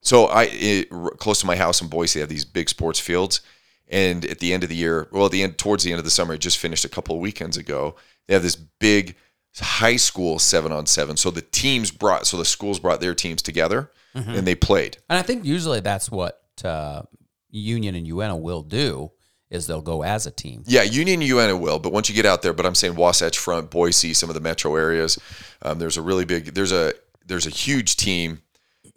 So 0.00 0.26
I 0.26 0.48
it, 0.50 0.90
close 1.18 1.40
to 1.40 1.46
my 1.46 1.56
house 1.56 1.80
in 1.80 1.88
Boise, 1.88 2.18
they 2.18 2.22
have 2.22 2.28
these 2.28 2.44
big 2.44 2.68
sports 2.68 2.98
fields, 2.98 3.40
and 3.88 4.24
at 4.24 4.40
the 4.40 4.52
end 4.52 4.62
of 4.62 4.68
the 4.68 4.74
year, 4.74 5.08
well, 5.12 5.26
at 5.26 5.32
the 5.32 5.42
end 5.42 5.58
towards 5.58 5.84
the 5.84 5.92
end 5.92 5.98
of 5.98 6.04
the 6.04 6.10
summer, 6.10 6.34
it 6.34 6.40
just 6.40 6.58
finished 6.58 6.84
a 6.84 6.88
couple 6.88 7.14
of 7.14 7.20
weekends 7.20 7.56
ago. 7.56 7.94
They 8.26 8.34
have 8.34 8.42
this 8.42 8.56
big 8.56 9.16
high 9.60 9.96
school 9.96 10.38
seven 10.38 10.72
on 10.72 10.86
seven. 10.86 11.16
So 11.16 11.30
the 11.30 11.42
teams 11.42 11.90
brought, 11.90 12.26
so 12.26 12.36
the 12.36 12.44
schools 12.44 12.78
brought 12.78 13.00
their 13.00 13.14
teams 13.14 13.42
together, 13.42 13.90
mm-hmm. 14.14 14.30
and 14.30 14.46
they 14.46 14.54
played. 14.54 14.96
And 15.08 15.18
I 15.18 15.22
think 15.22 15.44
usually 15.44 15.80
that's 15.80 16.10
what 16.10 16.42
uh, 16.64 17.02
Union 17.50 17.94
and 17.94 18.06
Uintah 18.06 18.36
will 18.36 18.62
do 18.62 19.12
is 19.52 19.66
they'll 19.66 19.82
go 19.82 20.02
as 20.02 20.26
a 20.26 20.30
team. 20.30 20.64
Yeah, 20.66 20.82
Union 20.82 21.20
Uintah 21.20 21.56
will, 21.56 21.78
but 21.78 21.92
once 21.92 22.08
you 22.08 22.14
get 22.14 22.26
out 22.26 22.42
there, 22.42 22.54
but 22.54 22.64
I'm 22.66 22.74
saying 22.74 22.96
Wasatch 22.96 23.38
Front, 23.38 23.70
Boise, 23.70 24.14
some 24.14 24.30
of 24.30 24.34
the 24.34 24.40
metro 24.40 24.74
areas, 24.74 25.18
um, 25.60 25.78
there's 25.78 25.98
a 25.98 26.02
really 26.02 26.24
big, 26.24 26.54
there's 26.54 26.72
a 26.72 26.94
there's 27.24 27.46
a 27.46 27.50
huge 27.50 27.96
team, 27.96 28.40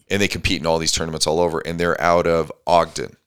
and 0.10 0.22
they 0.22 0.28
compete 0.28 0.62
in 0.62 0.66
all 0.66 0.80
these 0.80 0.94
tournaments 0.94 1.28
all 1.28 1.40
over, 1.40 1.60
and 1.60 1.80
they're 1.80 2.00
out 2.02 2.26
of 2.26 2.52
Ogden. 2.66 3.18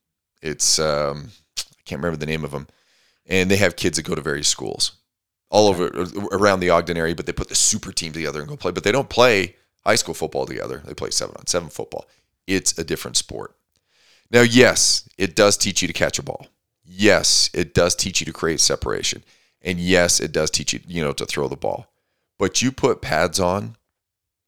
It's 0.40 0.78
um, 0.78 1.30
I 1.58 1.82
can't 1.84 2.00
remember 2.00 2.16
the 2.16 2.26
name 2.26 2.44
of 2.44 2.50
them, 2.50 2.66
and 3.26 3.50
they 3.50 3.56
have 3.56 3.76
kids 3.76 3.98
that 3.98 4.06
go 4.06 4.14
to 4.14 4.22
various 4.22 4.48
schools 4.48 4.92
all 5.50 5.68
over 5.68 5.86
around 6.32 6.60
the 6.60 6.70
Ogden 6.70 6.96
area, 6.96 7.14
but 7.14 7.26
they 7.26 7.32
put 7.32 7.48
the 7.48 7.54
super 7.54 7.92
team 7.92 8.12
together 8.12 8.40
and 8.40 8.48
go 8.48 8.56
play, 8.56 8.72
but 8.72 8.84
they 8.84 8.92
don't 8.92 9.08
play 9.08 9.54
high 9.84 9.96
school 9.96 10.14
football 10.14 10.46
together. 10.46 10.82
They 10.84 10.94
play 10.94 11.10
seven 11.10 11.36
on 11.38 11.46
seven 11.46 11.68
football. 11.68 12.06
It's 12.46 12.78
a 12.78 12.84
different 12.84 13.16
sport. 13.18 13.54
Now, 14.30 14.42
yes, 14.42 15.08
it 15.16 15.34
does 15.34 15.56
teach 15.56 15.80
you 15.82 15.88
to 15.88 15.94
catch 15.94 16.18
a 16.18 16.22
ball 16.22 16.46
yes, 16.88 17.50
it 17.52 17.74
does 17.74 17.94
teach 17.94 18.20
you 18.20 18.26
to 18.26 18.32
create 18.32 18.60
separation. 18.60 19.22
And 19.62 19.78
yes, 19.78 20.20
it 20.20 20.32
does 20.32 20.50
teach 20.50 20.72
you, 20.72 20.80
you 20.86 21.02
know, 21.02 21.12
to 21.12 21.26
throw 21.26 21.48
the 21.48 21.56
ball. 21.56 21.86
But 22.38 22.62
you 22.62 22.72
put 22.72 23.02
pads 23.02 23.38
on 23.38 23.76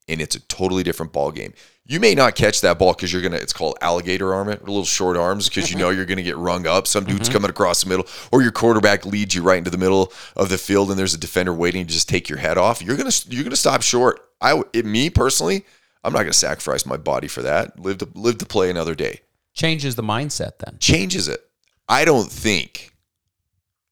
and 0.08 0.20
it's 0.20 0.34
a 0.34 0.40
totally 0.40 0.82
different 0.82 1.12
ball 1.12 1.30
game. 1.30 1.52
You 1.84 1.98
may 1.98 2.14
not 2.14 2.36
catch 2.36 2.60
that 2.60 2.78
ball 2.78 2.92
because 2.92 3.12
you're 3.12 3.22
gonna. 3.22 3.36
It's 3.36 3.52
called 3.52 3.76
alligator 3.80 4.32
arm, 4.32 4.48
it 4.48 4.62
little 4.64 4.84
short 4.84 5.16
arms 5.16 5.48
because 5.48 5.72
you 5.72 5.76
know 5.76 5.90
you're 5.90 6.04
gonna 6.04 6.22
get 6.22 6.36
rung 6.36 6.66
up. 6.66 6.86
Some 6.86 7.04
dude's 7.04 7.28
mm-hmm. 7.28 7.32
coming 7.32 7.50
across 7.50 7.82
the 7.82 7.88
middle, 7.88 8.06
or 8.30 8.42
your 8.42 8.52
quarterback 8.52 9.04
leads 9.04 9.34
you 9.34 9.42
right 9.42 9.58
into 9.58 9.70
the 9.70 9.78
middle 9.78 10.12
of 10.36 10.50
the 10.50 10.58
field, 10.58 10.90
and 10.90 10.98
there's 10.98 11.14
a 11.14 11.18
defender 11.18 11.52
waiting 11.52 11.86
to 11.86 11.92
just 11.92 12.08
take 12.08 12.28
your 12.28 12.38
head 12.38 12.58
off. 12.58 12.80
You're 12.80 12.96
gonna 12.96 13.10
you're 13.28 13.42
gonna 13.42 13.56
stop 13.56 13.82
short. 13.82 14.20
I 14.40 14.62
it, 14.72 14.84
me 14.84 15.10
personally, 15.10 15.64
I'm 16.04 16.12
not 16.12 16.20
gonna 16.20 16.32
sacrifice 16.32 16.86
my 16.86 16.96
body 16.96 17.26
for 17.26 17.42
that. 17.42 17.80
Live 17.80 17.98
to 17.98 18.08
live 18.14 18.38
to 18.38 18.46
play 18.46 18.70
another 18.70 18.94
day. 18.94 19.22
Changes 19.54 19.96
the 19.96 20.02
mindset 20.02 20.58
then. 20.58 20.76
Changes 20.78 21.26
it. 21.26 21.49
I 21.90 22.04
don't 22.04 22.30
think 22.30 22.94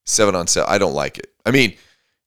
seven 0.07 0.37
on 0.37 0.47
seven. 0.47 0.71
I 0.73 0.79
don't 0.79 0.95
like 0.95 1.19
it. 1.19 1.33
I 1.45 1.51
mean, 1.51 1.75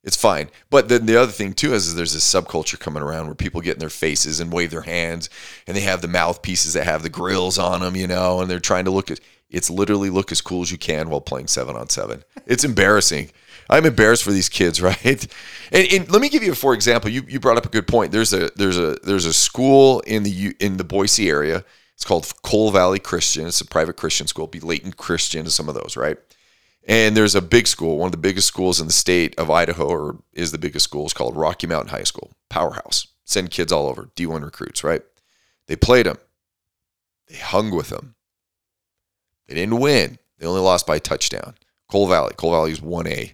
it's 0.04 0.18
fine. 0.18 0.50
But 0.70 0.90
then 0.90 1.06
the 1.06 1.16
other 1.16 1.32
thing 1.32 1.54
too 1.54 1.74
is, 1.74 1.88
is, 1.88 1.96
there's 1.96 2.14
this 2.14 2.30
subculture 2.30 2.78
coming 2.78 3.02
around 3.02 3.28
where 3.28 3.36
people 3.36 3.62
get 3.62 3.76
in 3.76 3.80
their 3.80 3.90
faces 3.90 4.42
and 4.42 4.52
wave 4.52 4.70
their 4.70 4.82
hands, 4.82 5.30
and 5.66 5.78
they 5.78 5.82
have 5.82 6.02
the 6.02 6.10
mouthpieces 6.10 6.74
that 6.74 6.84
have 6.84 7.04
the 7.04 7.10
grills 7.10 7.58
on 7.58 7.80
them, 7.80 7.96
you 7.96 8.06
know, 8.06 8.42
and 8.42 8.52
they're 8.52 8.60
trying 8.60 8.86
to 8.86 8.92
look 8.92 9.10
at. 9.10 9.22
It's 9.50 9.70
literally 9.70 10.10
look 10.10 10.32
as 10.32 10.42
cool 10.42 10.62
as 10.62 10.72
you 10.72 10.78
can 10.78 11.10
while 11.10 11.22
playing 11.22 11.48
seven 11.48 11.76
on 11.76 11.90
seven. 11.90 12.24
It's 12.46 12.64
embarrassing. 12.64 13.32
I'm 13.70 13.86
embarrassed 13.86 14.24
for 14.24 14.32
these 14.32 14.50
kids, 14.50 14.82
right? 14.82 15.28
And, 15.72 15.88
and, 15.94 16.12
let 16.12 16.22
me 16.22 16.28
give 16.28 16.44
you 16.44 16.52
a 16.52 16.56
for 16.56 16.74
example. 16.74 17.10
You 17.10 17.24
you 17.30 17.40
brought 17.40 17.58
up 17.58 17.66
a 17.66 17.70
good 17.70 17.88
point. 17.88 18.12
There's 18.12 18.34
a 18.34 18.50
there's 18.58 18.78
a 18.78 18.98
there's 19.04 19.26
a 19.26 19.34
school 19.34 20.02
in 20.02 20.24
the 20.24 20.54
in 20.60 20.76
the 20.76 20.84
Boise 20.84 21.30
area 21.30 21.64
it's 22.02 22.08
called 22.08 22.34
Cole 22.42 22.72
Valley 22.72 22.98
Christian. 22.98 23.46
It's 23.46 23.62
a 23.62 23.66
private 23.66 23.96
Christian 23.96 24.26
school. 24.26 24.48
Be 24.48 24.60
Layton 24.60 24.94
Christian 24.94 25.48
some 25.52 25.70
of 25.70 25.76
those, 25.76 25.96
right? 25.96 26.18
And 26.88 27.16
there's 27.16 27.36
a 27.36 27.44
big 27.44 27.68
school, 27.68 28.00
one 28.00 28.08
of 28.08 28.12
the 28.12 28.18
biggest 28.18 28.48
schools 28.48 28.82
in 28.82 28.88
the 28.88 28.92
state 28.92 29.38
of 29.38 29.52
Idaho, 29.52 29.86
or 29.86 30.18
is 30.34 30.52
the 30.52 30.58
biggest 30.58 30.86
school. 30.86 31.06
It's 31.06 31.14
called 31.14 31.36
Rocky 31.36 31.68
Mountain 31.68 31.92
High 31.92 32.06
School, 32.06 32.32
powerhouse. 32.50 33.06
Send 33.24 33.52
kids 33.52 33.72
all 33.72 33.86
over, 33.86 34.10
D1 34.16 34.44
recruits, 34.44 34.84
right? 34.84 35.04
They 35.68 35.76
played 35.76 36.08
them. 36.08 36.18
They 37.28 37.36
hung 37.36 37.70
with 37.70 37.90
them. 37.90 38.16
They 39.48 39.54
didn't 39.54 39.80
win. 39.80 40.18
They 40.40 40.48
only 40.48 40.62
lost 40.62 40.88
by 40.88 40.98
touchdown. 40.98 41.54
Cole 41.88 42.08
Valley. 42.08 42.34
Cole 42.36 42.54
Valley 42.54 42.72
is 42.72 42.82
1A. 42.82 43.34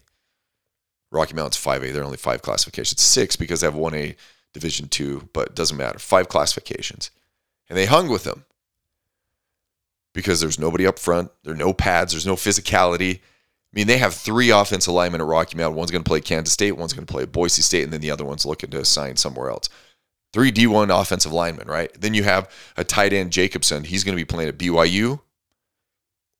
Rocky 1.10 1.36
Mountain's 1.36 1.63
5A. 1.63 1.93
They're 1.93 2.03
only 2.03 2.17
five 2.17 2.41
classifications. 2.41 3.01
Six 3.01 3.38
because 3.38 3.62
they 3.62 3.67
have 3.67 3.75
1A 3.75 4.17
Division 4.51 4.89
2, 4.89 5.30
but 5.32 5.47
it 5.47 5.56
doesn't 5.56 5.77
matter. 5.77 5.99
Five 5.99 6.27
classifications. 6.27 7.12
And 7.69 7.77
they 7.77 7.86
hung 7.86 8.10
with 8.10 8.25
them 8.25 8.43
because 10.17 10.39
there's 10.39 10.58
nobody 10.58 10.88
up 10.88 10.97
front. 10.97 11.30
There 11.43 11.53
are 11.53 11.56
no 11.56 11.73
pads. 11.73 12.12
There's 12.12 12.25
no 12.25 12.36
physicality. 12.36 13.17
I 13.17 13.19
mean, 13.71 13.86
they 13.86 13.99
have 13.99 14.15
three 14.15 14.49
offensive 14.49 14.91
linemen 14.91 15.21
at 15.21 15.27
Rocky 15.27 15.56
Mountain. 15.56 15.77
One's 15.77 15.91
going 15.91 16.03
to 16.03 16.10
play 16.10 16.21
Kansas 16.21 16.51
State, 16.51 16.71
one's 16.71 16.91
going 16.91 17.06
to 17.06 17.13
play 17.13 17.25
Boise 17.25 17.62
State, 17.62 17.84
and 17.84 17.93
then 17.93 18.01
the 18.01 18.10
other 18.10 18.25
one's 18.25 18.43
looking 18.43 18.71
to 18.71 18.84
sign 18.84 19.15
somewhere 19.15 19.51
else. 19.51 19.69
Three 20.34 20.51
D1 20.51 20.89
offensive 20.89 21.32
linemen, 21.32 21.67
right? 21.67 21.91
Then 22.01 22.15
you 22.15 22.23
have 22.23 22.49
a 22.75 22.84
tight 22.84 23.13
end, 23.13 23.32
Jacobson. 23.32 23.84
He's 23.84 24.03
going 24.03 24.17
to 24.17 24.19
be 24.19 24.25
playing 24.25 24.49
at 24.49 24.58
BYU 24.58 25.19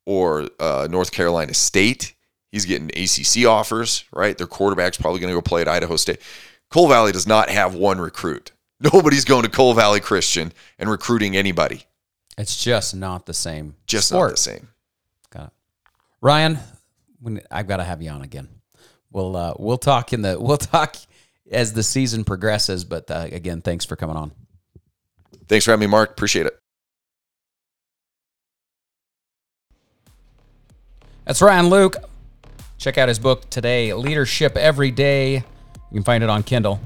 or 0.08 0.48
uh, 0.60 0.88
North 0.90 1.12
Carolina 1.12 1.54
State. 1.54 2.16
He's 2.52 2.66
getting 2.66 2.90
ACC 3.00 3.48
offers, 3.48 4.06
right? 4.12 4.36
Their 4.36 4.48
quarterback's 4.48 4.98
probably 4.98 5.20
going 5.20 5.32
to 5.32 5.38
go 5.38 5.42
play 5.44 5.62
at 5.62 5.68
Idaho 5.68 5.98
State. 5.98 6.20
Cole 6.72 6.88
Valley 6.88 7.12
does 7.12 7.28
not 7.28 7.52
have 7.52 7.76
one 7.76 8.02
recruit. 8.02 8.54
Nobody's 8.80 9.26
going 9.26 9.44
to 9.44 9.50
Cole 9.50 9.76
Valley 9.76 10.00
Christian 10.00 10.52
and 10.80 10.90
recruiting 10.90 11.38
anybody. 11.38 11.86
It's 12.38 12.64
just 12.64 12.96
not 12.96 13.26
the 13.26 13.34
same. 13.34 13.76
Just 13.88 14.10
sport. 14.10 14.30
not 14.30 14.36
the 14.36 14.42
same. 14.42 14.68
Got 15.32 15.46
it. 15.46 15.54
Ryan, 16.22 16.60
when, 17.20 17.42
I've 17.50 17.68
got 17.68 17.78
to 17.78 17.84
have 17.84 18.02
you 18.02 18.12
on 18.12 18.22
again. 18.22 18.48
We'll 19.12 19.36
uh, 19.36 19.54
we'll 19.58 19.78
talk 19.78 20.14
in 20.14 20.22
the 20.22 20.38
we'll 20.40 20.58
talk 20.58 20.96
as 21.52 21.74
the 21.74 21.84
season 21.84 22.24
progresses. 22.24 22.84
But 22.84 23.10
uh, 23.10 23.28
again, 23.32 23.62
thanks 23.62 23.86
for 23.86 23.96
coming 23.96 24.16
on. 24.16 24.32
Thanks 25.48 25.66
for 25.66 25.72
having 25.72 25.88
me, 25.88 25.92
Mark. 25.92 26.12
Appreciate 26.12 26.46
it. 26.46 26.60
That's 31.26 31.42
Ryan 31.42 31.68
Luke. 31.68 31.96
Check 32.78 32.98
out 32.98 33.10
his 33.10 33.20
book 33.20 33.50
today, 33.50 33.94
Leadership 33.94 34.56
Everyday. 34.56 35.34
You 35.36 35.44
can 35.94 36.04
find 36.04 36.24
it 36.24 36.30
on 36.30 36.44
Kindle. 36.44 36.80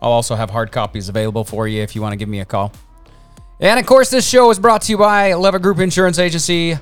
I'll 0.00 0.12
also 0.12 0.36
have 0.36 0.50
hard 0.50 0.70
copies 0.70 1.08
available 1.08 1.44
for 1.44 1.66
you 1.66 1.82
if 1.82 1.94
you 1.94 2.02
want 2.02 2.12
to 2.12 2.16
give 2.16 2.28
me 2.28 2.40
a 2.40 2.44
call. 2.44 2.72
And 3.64 3.80
of 3.80 3.86
course, 3.86 4.10
this 4.10 4.28
show 4.28 4.50
is 4.50 4.58
brought 4.58 4.82
to 4.82 4.92
you 4.92 4.98
by 4.98 5.32
Leva 5.32 5.58
Group 5.58 5.78
Insurance 5.78 6.18
Agency. 6.18 6.72
Give 6.72 6.80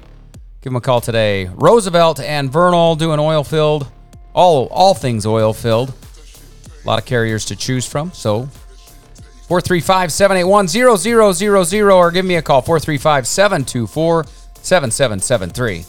them 0.65 0.75
a 0.75 0.81
call 0.81 1.01
today. 1.01 1.49
Roosevelt 1.55 2.19
and 2.19 2.51
Vernal 2.51 2.97
doing 2.97 3.21
oil 3.21 3.45
filled, 3.45 3.87
all 4.35 4.67
all 4.67 4.93
things 4.93 5.25
oil 5.25 5.53
filled. 5.53 5.95
A 6.83 6.85
lot 6.85 6.99
of 6.99 7.05
carriers 7.05 7.45
to 7.45 7.55
choose 7.55 7.87
from. 7.87 8.11
So 8.11 8.47
435 9.47 10.11
781 10.11 10.67
0000 10.67 11.83
or 11.85 12.11
give 12.11 12.25
me 12.25 12.35
a 12.35 12.43
call 12.43 12.63
435 12.63 13.29
724 13.29 14.25
7773. 14.61 15.85